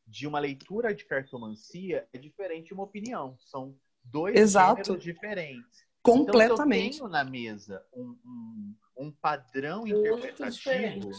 de 0.07 0.27
uma 0.27 0.39
leitura 0.39 0.95
de 0.95 1.05
cartomancia 1.05 2.07
é 2.13 2.19
diferente 2.19 2.69
de 2.69 2.75
uma 2.75 2.83
opinião. 2.83 3.37
São 3.41 3.77
dois 4.03 4.37
Exato. 4.37 4.97
diferentes. 4.97 5.85
Completamente. 6.03 6.53
Então, 6.53 6.93
se 6.93 7.01
eu 7.01 7.09
tenho 7.09 7.09
na 7.09 7.25
mesa 7.25 7.87
um, 7.95 8.17
um, 8.25 8.75
um 8.99 9.11
padrão 9.11 9.87
interpretativo, 9.87 11.11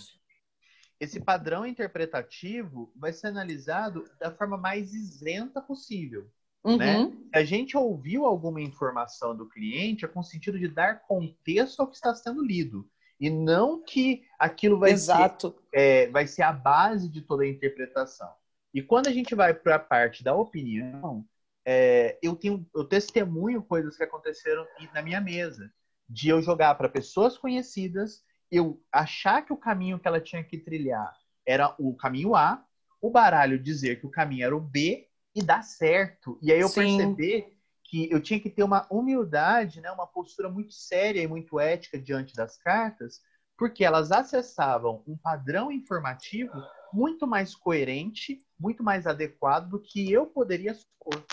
esse 0.99 1.19
padrão 1.19 1.65
interpretativo 1.65 2.91
vai 2.95 3.11
ser 3.11 3.27
analisado 3.27 4.07
da 4.19 4.31
forma 4.31 4.57
mais 4.57 4.93
isenta 4.93 5.61
possível. 5.61 6.29
Né? 6.65 6.97
Uhum. 6.97 7.09
Né? 7.09 7.17
Se 7.33 7.37
a 7.37 7.43
gente 7.43 7.77
ouviu 7.77 8.25
alguma 8.25 8.59
informação 8.59 9.35
do 9.35 9.47
cliente, 9.47 10.03
é 10.03 10.07
com 10.07 10.21
o 10.21 10.23
sentido 10.23 10.57
de 10.57 10.67
dar 10.67 11.01
contexto 11.01 11.79
ao 11.81 11.87
que 11.87 11.95
está 11.95 12.15
sendo 12.15 12.43
lido. 12.43 12.89
E 13.19 13.29
não 13.29 13.81
que 13.81 14.23
aquilo 14.39 14.79
vai, 14.79 14.91
Exato. 14.91 15.51
Ser, 15.51 15.79
é, 15.79 16.07
vai 16.09 16.27
ser 16.27 16.41
a 16.41 16.51
base 16.51 17.07
de 17.07 17.21
toda 17.21 17.43
a 17.43 17.47
interpretação. 17.47 18.29
E 18.73 18.81
quando 18.81 19.07
a 19.07 19.11
gente 19.11 19.35
vai 19.35 19.53
para 19.53 19.75
a 19.75 19.79
parte 19.79 20.23
da 20.23 20.35
opinião, 20.35 21.25
é, 21.65 22.17
eu 22.21 22.35
tenho, 22.35 22.67
eu 22.75 22.83
testemunho 22.83 23.61
coisas 23.63 23.95
que 23.95 24.03
aconteceram 24.03 24.65
na 24.93 25.01
minha 25.01 25.21
mesa, 25.21 25.71
de 26.09 26.29
eu 26.29 26.41
jogar 26.41 26.75
para 26.75 26.89
pessoas 26.89 27.37
conhecidas, 27.37 28.23
eu 28.51 28.81
achar 28.91 29.43
que 29.43 29.53
o 29.53 29.57
caminho 29.57 29.97
que 29.97 30.07
ela 30.07 30.19
tinha 30.19 30.43
que 30.43 30.57
trilhar 30.57 31.15
era 31.45 31.73
o 31.79 31.95
caminho 31.95 32.35
A, 32.35 32.63
o 33.01 33.09
baralho 33.09 33.57
dizer 33.57 33.99
que 33.99 34.05
o 34.05 34.11
caminho 34.11 34.45
era 34.45 34.55
o 34.55 34.59
B 34.59 35.07
e 35.35 35.43
dar 35.43 35.63
certo. 35.63 36.39
E 36.41 36.51
aí 36.51 36.59
eu 36.59 36.69
Sim. 36.69 36.97
perceber 36.97 37.57
que 37.83 38.09
eu 38.11 38.21
tinha 38.21 38.39
que 38.39 38.49
ter 38.49 38.63
uma 38.63 38.87
humildade, 38.89 39.81
né, 39.81 39.91
uma 39.91 40.07
postura 40.07 40.49
muito 40.49 40.73
séria 40.73 41.21
e 41.21 41.27
muito 41.27 41.59
ética 41.59 41.99
diante 41.99 42.33
das 42.33 42.57
cartas, 42.57 43.21
porque 43.57 43.83
elas 43.83 44.11
acessavam 44.11 45.03
um 45.07 45.15
padrão 45.17 45.71
informativo 45.71 46.53
muito 46.91 47.27
mais 47.27 47.55
coerente, 47.55 48.39
muito 48.59 48.83
mais 48.83 49.05
adequado 49.05 49.69
do 49.69 49.79
que 49.79 50.11
eu 50.11 50.25
poderia 50.25 50.73
supor. 50.73 51.23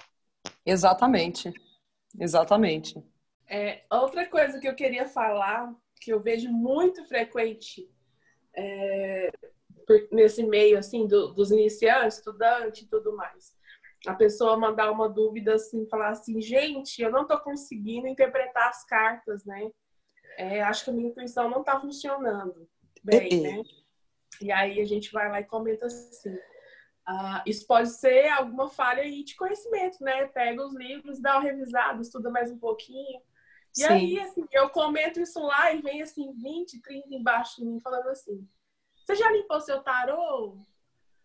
Exatamente. 0.64 1.52
Exatamente. 2.18 3.02
É, 3.48 3.84
outra 3.90 4.26
coisa 4.26 4.58
que 4.58 4.68
eu 4.68 4.74
queria 4.74 5.06
falar, 5.06 5.74
que 6.00 6.12
eu 6.12 6.20
vejo 6.20 6.50
muito 6.50 7.04
frequente 7.06 7.90
é, 8.54 9.30
nesse 10.10 10.42
meio 10.42 10.78
assim 10.78 11.06
do, 11.06 11.32
dos 11.32 11.50
iniciantes, 11.50 12.18
estudante 12.18 12.84
e 12.84 12.86
tudo 12.86 13.16
mais, 13.16 13.56
a 14.06 14.14
pessoa 14.14 14.56
mandar 14.56 14.90
uma 14.90 15.08
dúvida 15.08 15.54
assim, 15.54 15.86
falar 15.88 16.10
assim, 16.10 16.40
gente, 16.40 17.00
eu 17.00 17.10
não 17.10 17.22
estou 17.22 17.38
conseguindo 17.38 18.06
interpretar 18.08 18.68
as 18.68 18.84
cartas, 18.84 19.44
né? 19.44 19.70
É, 20.36 20.62
acho 20.62 20.84
que 20.84 20.90
a 20.90 20.92
minha 20.92 21.08
intuição 21.08 21.48
não 21.48 21.60
está 21.60 21.78
funcionando 21.78 22.68
bem, 23.02 23.40
né? 23.40 23.62
E 24.40 24.50
aí 24.50 24.80
a 24.80 24.84
gente 24.84 25.12
vai 25.12 25.28
lá 25.30 25.40
e 25.40 25.44
comenta 25.44 25.86
assim. 25.86 26.36
Ah, 27.06 27.42
isso 27.46 27.66
pode 27.66 27.90
ser 27.90 28.28
alguma 28.28 28.68
falha 28.68 29.02
aí 29.02 29.24
de 29.24 29.36
conhecimento, 29.36 30.02
né? 30.02 30.26
Pega 30.26 30.64
os 30.64 30.74
livros, 30.74 31.20
dá 31.20 31.36
uma 31.36 31.42
revisada, 31.42 32.00
estuda 32.00 32.30
mais 32.30 32.50
um 32.50 32.58
pouquinho. 32.58 33.20
E 33.76 33.82
Sim. 33.82 33.88
aí, 33.88 34.20
assim, 34.20 34.44
eu 34.52 34.68
comento 34.70 35.20
isso 35.20 35.40
lá 35.40 35.72
e 35.72 35.80
vem 35.80 36.02
assim, 36.02 36.32
20, 36.32 36.80
30 36.80 37.14
embaixo 37.14 37.56
de 37.56 37.66
mim, 37.66 37.80
falando 37.80 38.08
assim: 38.08 38.46
Você 39.04 39.16
já 39.16 39.30
limpou 39.30 39.60
seu 39.60 39.82
tarô? 39.82 40.58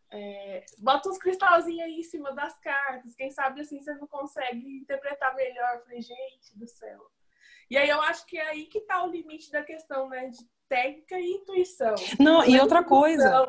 É, 0.10 0.64
bota 0.78 1.10
uns 1.10 1.18
cristalzinhos 1.18 1.84
aí 1.84 2.00
em 2.00 2.04
cima 2.04 2.34
das 2.34 2.58
cartas. 2.60 3.16
Quem 3.16 3.30
sabe 3.30 3.62
assim 3.62 3.82
você 3.82 3.94
não 3.96 4.08
consegue 4.08 4.78
interpretar 4.78 5.36
melhor. 5.36 5.76
Eu 5.76 5.82
falei, 5.82 6.02
gente 6.02 6.58
do 6.58 6.68
céu. 6.68 7.00
E 7.70 7.78
aí 7.78 7.90
eu 7.90 8.02
acho 8.02 8.26
que 8.26 8.38
é 8.38 8.48
aí 8.48 8.66
que 8.66 8.82
tá 8.82 9.04
o 9.04 9.12
limite 9.12 9.52
da 9.52 9.62
questão, 9.62 10.08
né? 10.08 10.30
De 10.30 10.38
técnica 10.70 11.20
e 11.20 11.32
intuição. 11.32 11.96
Não, 12.20 12.46
e 12.46 12.60
outra 12.60 12.84
coisa. 12.84 13.48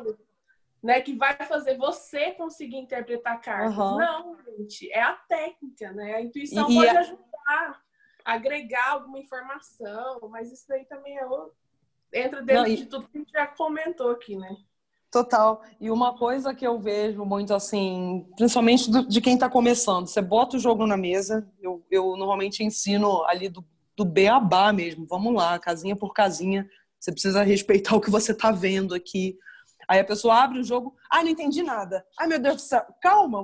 Né, 0.81 1.01
que 1.01 1.13
vai 1.13 1.35
fazer 1.35 1.77
você 1.77 2.31
conseguir 2.31 2.77
interpretar 2.77 3.41
cartas. 3.41 3.77
Uhum. 3.77 3.97
Não, 3.97 4.37
gente, 4.37 4.89
é 4.93 5.01
a 5.01 5.13
técnica, 5.13 5.91
né? 5.91 6.15
A 6.15 6.21
intuição 6.21 6.71
e, 6.71 6.75
pode 6.75 6.85
e 6.85 6.89
a... 6.89 6.99
ajudar, 7.01 7.83
agregar 8.23 8.91
alguma 8.91 9.19
informação, 9.19 10.21
mas 10.29 10.53
isso 10.53 10.65
daí 10.69 10.85
também 10.85 11.17
é 11.17 11.25
outro. 11.25 11.53
entra 12.13 12.41
dentro 12.41 12.63
Não, 12.63 12.69
e... 12.69 12.77
de 12.77 12.85
tudo 12.85 13.09
que 13.09 13.17
a 13.17 13.19
gente 13.19 13.31
já 13.31 13.47
comentou 13.47 14.11
aqui, 14.11 14.37
né? 14.37 14.55
Total. 15.11 15.61
E 15.81 15.89
uma 15.89 16.15
coisa 16.17 16.53
que 16.53 16.65
eu 16.65 16.79
vejo 16.79 17.25
muito 17.25 17.53
assim, 17.53 18.27
principalmente 18.37 18.91
do, 18.91 19.07
de 19.07 19.19
quem 19.19 19.33
está 19.33 19.49
começando, 19.49 20.07
você 20.07 20.21
bota 20.21 20.57
o 20.57 20.59
jogo 20.59 20.85
na 20.85 20.95
mesa, 20.95 21.47
eu, 21.59 21.83
eu 21.89 22.15
normalmente 22.15 22.63
ensino 22.63 23.23
ali 23.25 23.49
do, 23.49 23.65
do 23.97 24.05
beabá 24.05 24.71
mesmo, 24.71 25.07
vamos 25.09 25.33
lá, 25.33 25.57
casinha 25.57 25.95
por 25.95 26.13
casinha, 26.13 26.69
você 26.99 27.11
precisa 27.11 27.41
respeitar 27.41 27.95
o 27.97 28.01
que 28.01 28.11
você 28.11 28.33
está 28.33 28.51
vendo 28.51 28.93
aqui. 28.93 29.35
Aí 29.87 29.99
a 29.99 30.05
pessoa 30.05 30.43
abre 30.43 30.59
o 30.59 30.63
jogo, 30.63 30.95
ah, 31.09 31.23
não 31.23 31.29
entendi 31.29 31.63
nada. 31.63 32.05
Ai, 32.19 32.27
meu 32.27 32.37
Deus 32.37 32.57
do 32.57 32.61
céu, 32.61 32.85
calma, 33.01 33.43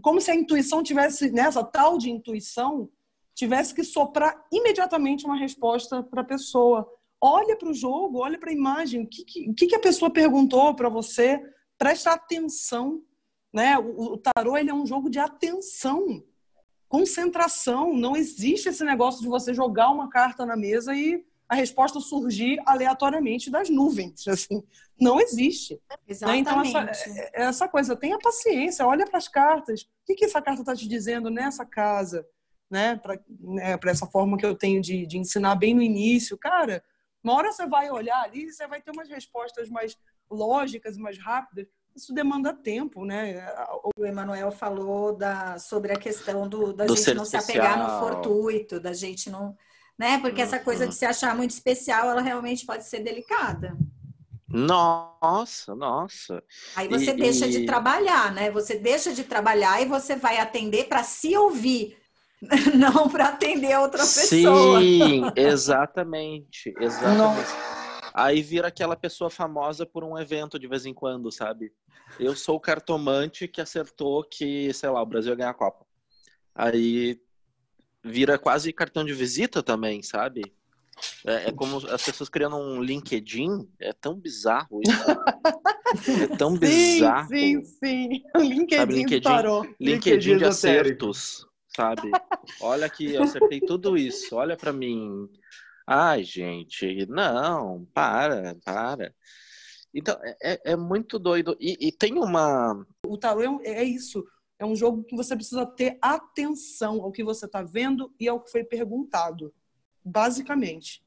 como 0.00 0.20
se 0.20 0.30
a 0.30 0.34
intuição 0.36 0.84
tivesse, 0.84 1.32
nessa 1.32 1.64
tal 1.64 1.98
de 1.98 2.08
intuição, 2.08 2.88
tivesse 3.34 3.74
que 3.74 3.82
soprar 3.82 4.44
imediatamente 4.52 5.24
uma 5.24 5.36
resposta 5.36 6.04
para 6.04 6.20
a 6.20 6.24
pessoa. 6.24 6.88
Olha 7.20 7.56
para 7.56 7.68
o 7.68 7.74
jogo, 7.74 8.18
olha 8.20 8.38
para 8.38 8.50
a 8.50 8.54
imagem, 8.54 9.02
o 9.02 9.06
que, 9.06 9.24
que, 9.24 9.66
que 9.66 9.74
a 9.74 9.80
pessoa 9.80 10.10
perguntou 10.10 10.74
para 10.74 10.88
você, 10.88 11.40
presta 11.76 12.12
atenção. 12.12 13.02
Né? 13.52 13.78
O, 13.78 14.14
o 14.14 14.18
tarô 14.18 14.56
ele 14.56 14.70
é 14.70 14.74
um 14.74 14.86
jogo 14.86 15.10
de 15.10 15.18
atenção, 15.18 16.24
concentração. 16.88 17.94
Não 17.94 18.16
existe 18.16 18.68
esse 18.68 18.84
negócio 18.84 19.20
de 19.20 19.28
você 19.28 19.52
jogar 19.52 19.90
uma 19.90 20.08
carta 20.08 20.46
na 20.46 20.56
mesa 20.56 20.94
e 20.94 21.24
a 21.48 21.56
resposta 21.56 21.98
surgir 21.98 22.62
aleatoriamente 22.64 23.50
das 23.50 23.68
nuvens. 23.68 24.26
Assim, 24.28 24.62
não 24.98 25.20
existe. 25.20 25.80
Exatamente. 26.06 26.44
Né? 26.44 26.52
Então, 26.52 26.62
essa, 26.62 27.10
é, 27.10 27.30
é 27.34 27.42
essa 27.42 27.68
coisa, 27.68 27.96
tenha 27.96 28.18
paciência, 28.18 28.86
olha 28.86 29.04
para 29.04 29.18
as 29.18 29.26
cartas. 29.26 29.82
O 29.82 29.86
que, 30.06 30.14
que 30.14 30.24
essa 30.24 30.40
carta 30.40 30.62
está 30.62 30.76
te 30.76 30.86
dizendo 30.86 31.28
nessa 31.28 31.66
casa? 31.66 32.24
Né? 32.70 32.94
Para 32.94 33.20
né, 33.40 33.76
essa 33.86 34.06
forma 34.06 34.38
que 34.38 34.46
eu 34.46 34.54
tenho 34.54 34.80
de, 34.80 35.04
de 35.06 35.18
ensinar 35.18 35.56
bem 35.56 35.74
no 35.74 35.82
início. 35.82 36.38
Cara, 36.38 36.84
uma 37.22 37.34
hora 37.34 37.52
você 37.52 37.66
vai 37.66 37.90
olhar 37.90 38.22
ali 38.22 38.46
e 38.46 38.52
você 38.52 38.66
vai 38.66 38.80
ter 38.80 38.90
umas 38.90 39.08
respostas 39.08 39.68
mais 39.68 39.96
lógicas, 40.30 40.96
mais 40.96 41.18
rápidas. 41.18 41.66
Isso 41.94 42.14
demanda 42.14 42.52
tempo, 42.52 43.04
né? 43.04 43.44
O 43.96 44.06
Emanuel 44.06 44.52
falou 44.52 45.16
da, 45.16 45.58
sobre 45.58 45.92
a 45.92 45.98
questão 45.98 46.48
do, 46.48 46.72
da 46.72 46.86
do 46.86 46.96
gente 46.96 47.14
não 47.14 47.24
especial. 47.24 47.42
se 47.42 47.52
apegar 47.52 47.78
no 47.78 47.98
fortuito, 47.98 48.78
da 48.78 48.92
gente 48.92 49.28
não 49.28 49.56
né? 50.00 50.18
Porque 50.18 50.40
essa 50.40 50.58
coisa 50.58 50.84
de 50.84 50.92
uhum. 50.94 50.98
se 50.98 51.04
achar 51.04 51.36
muito 51.36 51.50
especial, 51.50 52.08
ela 52.08 52.22
realmente 52.22 52.64
pode 52.64 52.86
ser 52.86 53.00
delicada. 53.00 53.76
Nossa, 54.48 55.76
nossa. 55.76 56.42
Aí 56.74 56.88
você 56.88 57.10
e, 57.10 57.16
deixa 57.16 57.46
e... 57.46 57.50
de 57.50 57.66
trabalhar, 57.66 58.32
né? 58.32 58.50
Você 58.50 58.78
deixa 58.78 59.12
de 59.12 59.24
trabalhar 59.24 59.82
e 59.82 59.84
você 59.84 60.16
vai 60.16 60.38
atender 60.38 60.88
para 60.88 61.02
se 61.02 61.36
ouvir, 61.36 61.98
não 62.74 63.08
para 63.08 63.28
atender 63.28 63.78
outra 63.78 64.02
pessoa. 64.02 64.80
Sim, 64.80 65.22
exatamente, 65.36 66.74
exatamente. 66.78 67.50
Aí 68.14 68.42
vira 68.42 68.68
aquela 68.68 68.96
pessoa 68.96 69.30
famosa 69.30 69.86
por 69.86 70.02
um 70.02 70.18
evento 70.18 70.58
de 70.58 70.66
vez 70.66 70.84
em 70.84 70.94
quando, 70.94 71.30
sabe? 71.30 71.72
Eu 72.18 72.34
sou 72.34 72.56
o 72.56 72.60
cartomante 72.60 73.46
que 73.46 73.60
acertou 73.60 74.24
que, 74.24 74.72
sei 74.72 74.90
lá, 74.90 75.00
o 75.00 75.06
Brasil 75.06 75.30
ia 75.30 75.36
ganhar 75.36 75.50
a 75.50 75.54
Copa. 75.54 75.86
Aí 76.54 77.20
vira 78.02 78.38
quase 78.38 78.72
cartão 78.72 79.04
de 79.04 79.12
visita 79.12 79.62
também, 79.62 80.02
sabe? 80.02 80.42
É, 81.24 81.48
é, 81.48 81.52
como 81.52 81.78
as 81.88 82.02
pessoas 82.02 82.28
criando 82.28 82.56
um 82.56 82.82
LinkedIn. 82.82 83.68
É 83.80 83.92
tão 83.92 84.14
bizarro 84.14 84.80
isso. 84.82 84.92
é 86.32 86.36
tão 86.36 86.56
bizarro. 86.56 87.28
Sim, 87.28 87.62
sim, 87.64 87.64
sim. 87.64 88.22
LinkedIn, 88.36 88.76
sabe, 88.76 88.94
LinkedIn, 88.94 89.22
parou. 89.22 89.62
LinkedIn, 89.62 89.84
LinkedIn 89.84 90.36
de 90.38 90.44
acertos, 90.44 91.46
sabe? 91.74 92.10
Olha 92.60 92.86
aqui, 92.86 93.14
eu 93.14 93.22
acertei 93.22 93.60
tudo 93.60 93.96
isso. 93.96 94.36
Olha 94.36 94.56
para 94.56 94.72
mim. 94.72 95.28
Ai, 95.86 96.22
gente, 96.22 97.06
não, 97.06 97.86
para, 97.92 98.56
para. 98.64 99.14
Então, 99.92 100.16
é, 100.22 100.36
é, 100.42 100.60
é 100.72 100.76
muito 100.76 101.18
doido. 101.18 101.56
E, 101.58 101.88
e, 101.88 101.92
tem 101.92 102.14
uma. 102.18 102.86
O 103.04 103.18
tarô 103.18 103.60
é, 103.64 103.70
é 103.70 103.84
isso 103.84 104.24
é 104.60 104.66
um 104.66 104.76
jogo 104.76 105.02
que 105.02 105.16
você 105.16 105.34
precisa 105.34 105.64
ter 105.64 105.98
atenção 106.02 107.02
ao 107.02 107.10
que 107.10 107.24
você 107.24 107.46
está 107.46 107.62
vendo 107.62 108.14
e 108.20 108.28
ao 108.28 108.38
que 108.38 108.50
foi 108.50 108.62
perguntado, 108.62 109.54
basicamente. 110.04 111.02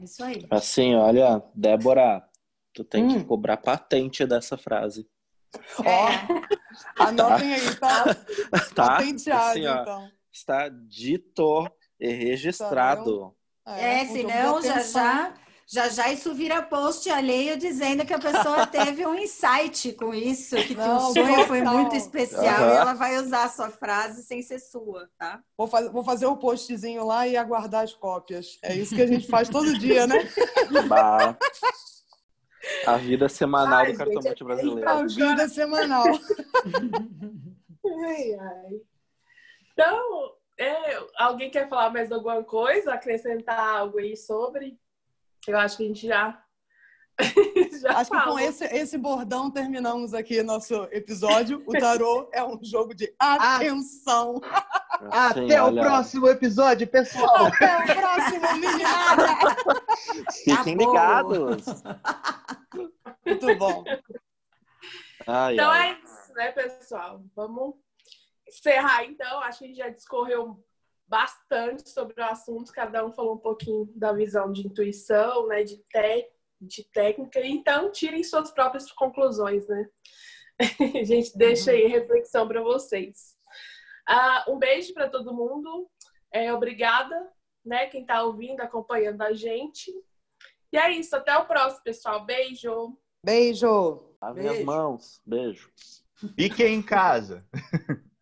Isso 0.00 0.24
aí. 0.24 0.46
Assim, 0.48 0.94
olha, 0.94 1.42
Débora, 1.54 2.26
tu 2.72 2.82
tem 2.82 3.04
hum. 3.04 3.08
que 3.08 3.24
cobrar 3.24 3.58
patente 3.58 4.24
dessa 4.26 4.56
frase. 4.56 5.06
Ó, 5.84 6.08
oh, 6.08 6.46
anotem 6.98 7.54
aí, 7.54 7.74
tá? 7.76 8.04
tá? 8.74 8.86
Patenteado, 8.86 9.50
assim, 9.50 9.66
ó, 9.66 9.82
então. 9.82 10.10
Está 10.32 10.68
dito 10.68 11.70
e 11.98 12.08
registrado. 12.08 13.34
É, 13.66 14.02
é 14.02 14.06
senão 14.06 14.60
já 14.62 14.80
já 14.80 15.34
já 15.66 15.88
já 15.88 16.12
isso 16.12 16.34
vira 16.34 16.60
post 16.62 17.08
alheio 17.08 17.56
dizendo 17.56 18.04
que 18.04 18.12
a 18.12 18.18
pessoa 18.18 18.66
teve 18.68 19.06
um 19.06 19.14
insight 19.14 19.92
com 19.92 20.12
isso, 20.12 20.56
que, 20.56 20.74
não, 20.74 20.96
o 20.96 21.12
sonho 21.12 21.46
foi 21.46 21.62
muito 21.62 21.96
especial 21.96 22.62
uhum. 22.62 22.74
e 22.74 22.76
ela 22.76 22.94
vai 22.94 23.16
usar 23.16 23.44
a 23.44 23.48
sua 23.48 23.70
frase 23.70 24.22
sem 24.22 24.42
ser 24.42 24.58
sua, 24.58 25.08
tá? 25.18 25.40
Vou, 25.56 25.66
faz, 25.66 25.90
vou 25.90 26.04
fazer 26.04 26.26
o 26.26 26.32
um 26.32 26.36
postzinho 26.36 27.06
lá 27.06 27.26
e 27.26 27.36
aguardar 27.36 27.84
as 27.84 27.94
cópias. 27.94 28.58
É 28.62 28.74
isso 28.74 28.94
que 28.94 29.02
a 29.02 29.06
gente 29.06 29.26
faz 29.26 29.48
todo 29.48 29.78
dia, 29.78 30.06
né? 30.06 30.28
Bah. 30.86 31.36
A 32.86 32.96
vida 32.96 33.28
semanal 33.28 33.80
ai, 33.80 33.92
do 33.92 33.98
cartomante 33.98 34.42
é 34.42 34.46
brasileiro. 34.46 34.88
A 34.88 35.06
vida 35.06 35.48
semanal. 35.48 36.04
ai, 38.06 38.34
ai. 38.34 38.80
Então, 39.72 40.34
é, 40.58 41.02
alguém 41.16 41.50
quer 41.50 41.68
falar 41.68 41.90
mais 41.90 42.12
alguma 42.12 42.42
coisa? 42.44 42.92
Acrescentar 42.92 43.58
algo 43.58 43.98
aí 43.98 44.16
sobre? 44.16 44.78
Eu 45.46 45.58
acho 45.58 45.76
que 45.76 45.84
a 45.84 45.86
gente 45.86 46.06
já. 46.06 46.43
já 47.80 47.98
acho 47.98 48.10
que 48.10 48.20
com 48.22 48.38
esse, 48.38 48.64
esse 48.64 48.98
bordão 48.98 49.50
terminamos 49.50 50.14
aqui 50.14 50.42
nosso 50.42 50.74
episódio. 50.90 51.62
O 51.66 51.72
tarô 51.72 52.28
é 52.32 52.42
um 52.44 52.58
jogo 52.62 52.94
de 52.94 53.14
atenção. 53.18 54.40
Até 55.10 55.62
o 55.62 55.72
próximo 55.72 56.28
episódio, 56.28 56.86
pessoal. 56.86 57.46
Até 57.46 57.78
o 57.78 57.84
próximo, 57.84 58.40
meninada. 58.40 59.26
Fiquem 60.44 60.74
ligados. 60.76 61.64
Muito 63.24 63.56
bom. 63.56 63.84
Ai, 65.26 65.54
então 65.54 65.70
ai. 65.70 65.90
é 65.90 65.98
isso, 66.04 66.34
né, 66.34 66.52
pessoal? 66.52 67.22
Vamos 67.34 67.74
encerrar, 68.48 69.04
então. 69.04 69.40
Acho 69.40 69.60
que 69.60 69.64
a 69.64 69.68
gente 69.68 69.78
já 69.78 69.88
discorreu 69.88 70.62
bastante 71.06 71.88
sobre 71.90 72.20
o 72.20 72.24
assunto, 72.24 72.72
cada 72.72 73.04
um 73.04 73.12
falou 73.12 73.34
um 73.34 73.38
pouquinho 73.38 73.90
da 73.94 74.12
visão 74.12 74.50
de 74.50 74.66
intuição, 74.66 75.46
né, 75.46 75.62
de, 75.62 75.76
te, 75.76 76.30
de 76.66 76.84
técnica, 76.90 77.40
então 77.44 77.90
tirem 77.90 78.22
suas 78.22 78.50
próprias 78.50 78.90
conclusões, 78.92 79.66
né? 79.68 79.88
a 81.00 81.04
gente 81.04 81.36
deixa 81.36 81.72
aí 81.72 81.86
reflexão 81.86 82.46
para 82.46 82.62
vocês. 82.62 83.36
Uh, 84.08 84.52
um 84.52 84.58
beijo 84.58 84.92
para 84.92 85.08
todo 85.08 85.34
mundo, 85.34 85.88
é, 86.32 86.52
obrigada, 86.52 87.14
né, 87.64 87.86
quem 87.86 88.02
está 88.02 88.22
ouvindo, 88.22 88.60
acompanhando 88.60 89.22
a 89.22 89.32
gente. 89.32 89.90
E 90.72 90.76
é 90.76 90.90
isso, 90.90 91.16
até 91.16 91.36
o 91.36 91.46
próximo, 91.46 91.82
pessoal. 91.84 92.24
Beijo! 92.24 92.98
Beijo! 93.24 94.14
Lave 94.20 94.48
as 94.48 94.64
mãos. 94.64 95.20
Beijo. 95.24 95.70
Fiquem 96.36 96.74
em 96.74 96.82
casa. 96.82 97.46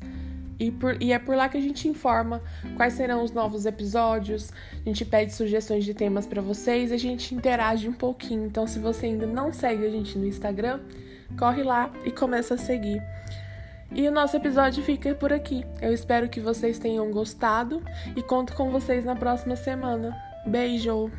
E, 0.62 0.70
por, 0.70 1.02
e 1.02 1.12
é 1.12 1.18
por 1.18 1.36
lá 1.36 1.50
que 1.50 1.58
a 1.58 1.62
gente 1.62 1.88
informa 1.88 2.40
quais 2.76 2.94
serão 2.94 3.24
os 3.24 3.32
novos 3.32 3.66
episódios, 3.66 4.54
a 4.74 4.88
gente 4.88 5.04
pede 5.04 5.34
sugestões 5.34 5.84
de 5.84 5.92
temas 5.92 6.28
para 6.28 6.40
vocês, 6.40 6.92
a 6.92 6.98
gente 6.98 7.34
interage 7.34 7.90
um 7.90 7.94
pouquinho. 7.94 8.46
Então, 8.46 8.68
se 8.68 8.78
você 8.78 9.08
ainda 9.08 9.26
não 9.26 9.52
segue 9.52 9.84
a 9.84 9.90
gente 9.90 10.16
no 10.20 10.28
Instagram, 10.28 10.80
corre 11.36 11.64
lá 11.64 11.92
e 12.06 12.12
começa 12.12 12.54
a 12.54 12.58
seguir. 12.60 13.02
E 13.92 14.08
o 14.08 14.12
nosso 14.12 14.38
episódio 14.38 14.84
fica 14.84 15.16
por 15.16 15.34
aqui. 15.34 15.66
Eu 15.82 15.92
espero 15.92 16.30
que 16.30 16.40
vocês 16.40 16.78
tenham 16.78 17.10
gostado 17.10 17.82
e 18.16 18.22
conto 18.22 18.54
com 18.54 18.70
vocês 18.70 19.04
na 19.04 19.16
próxima 19.16 19.56
semana. 19.56 20.16
Beijo! 20.46 21.12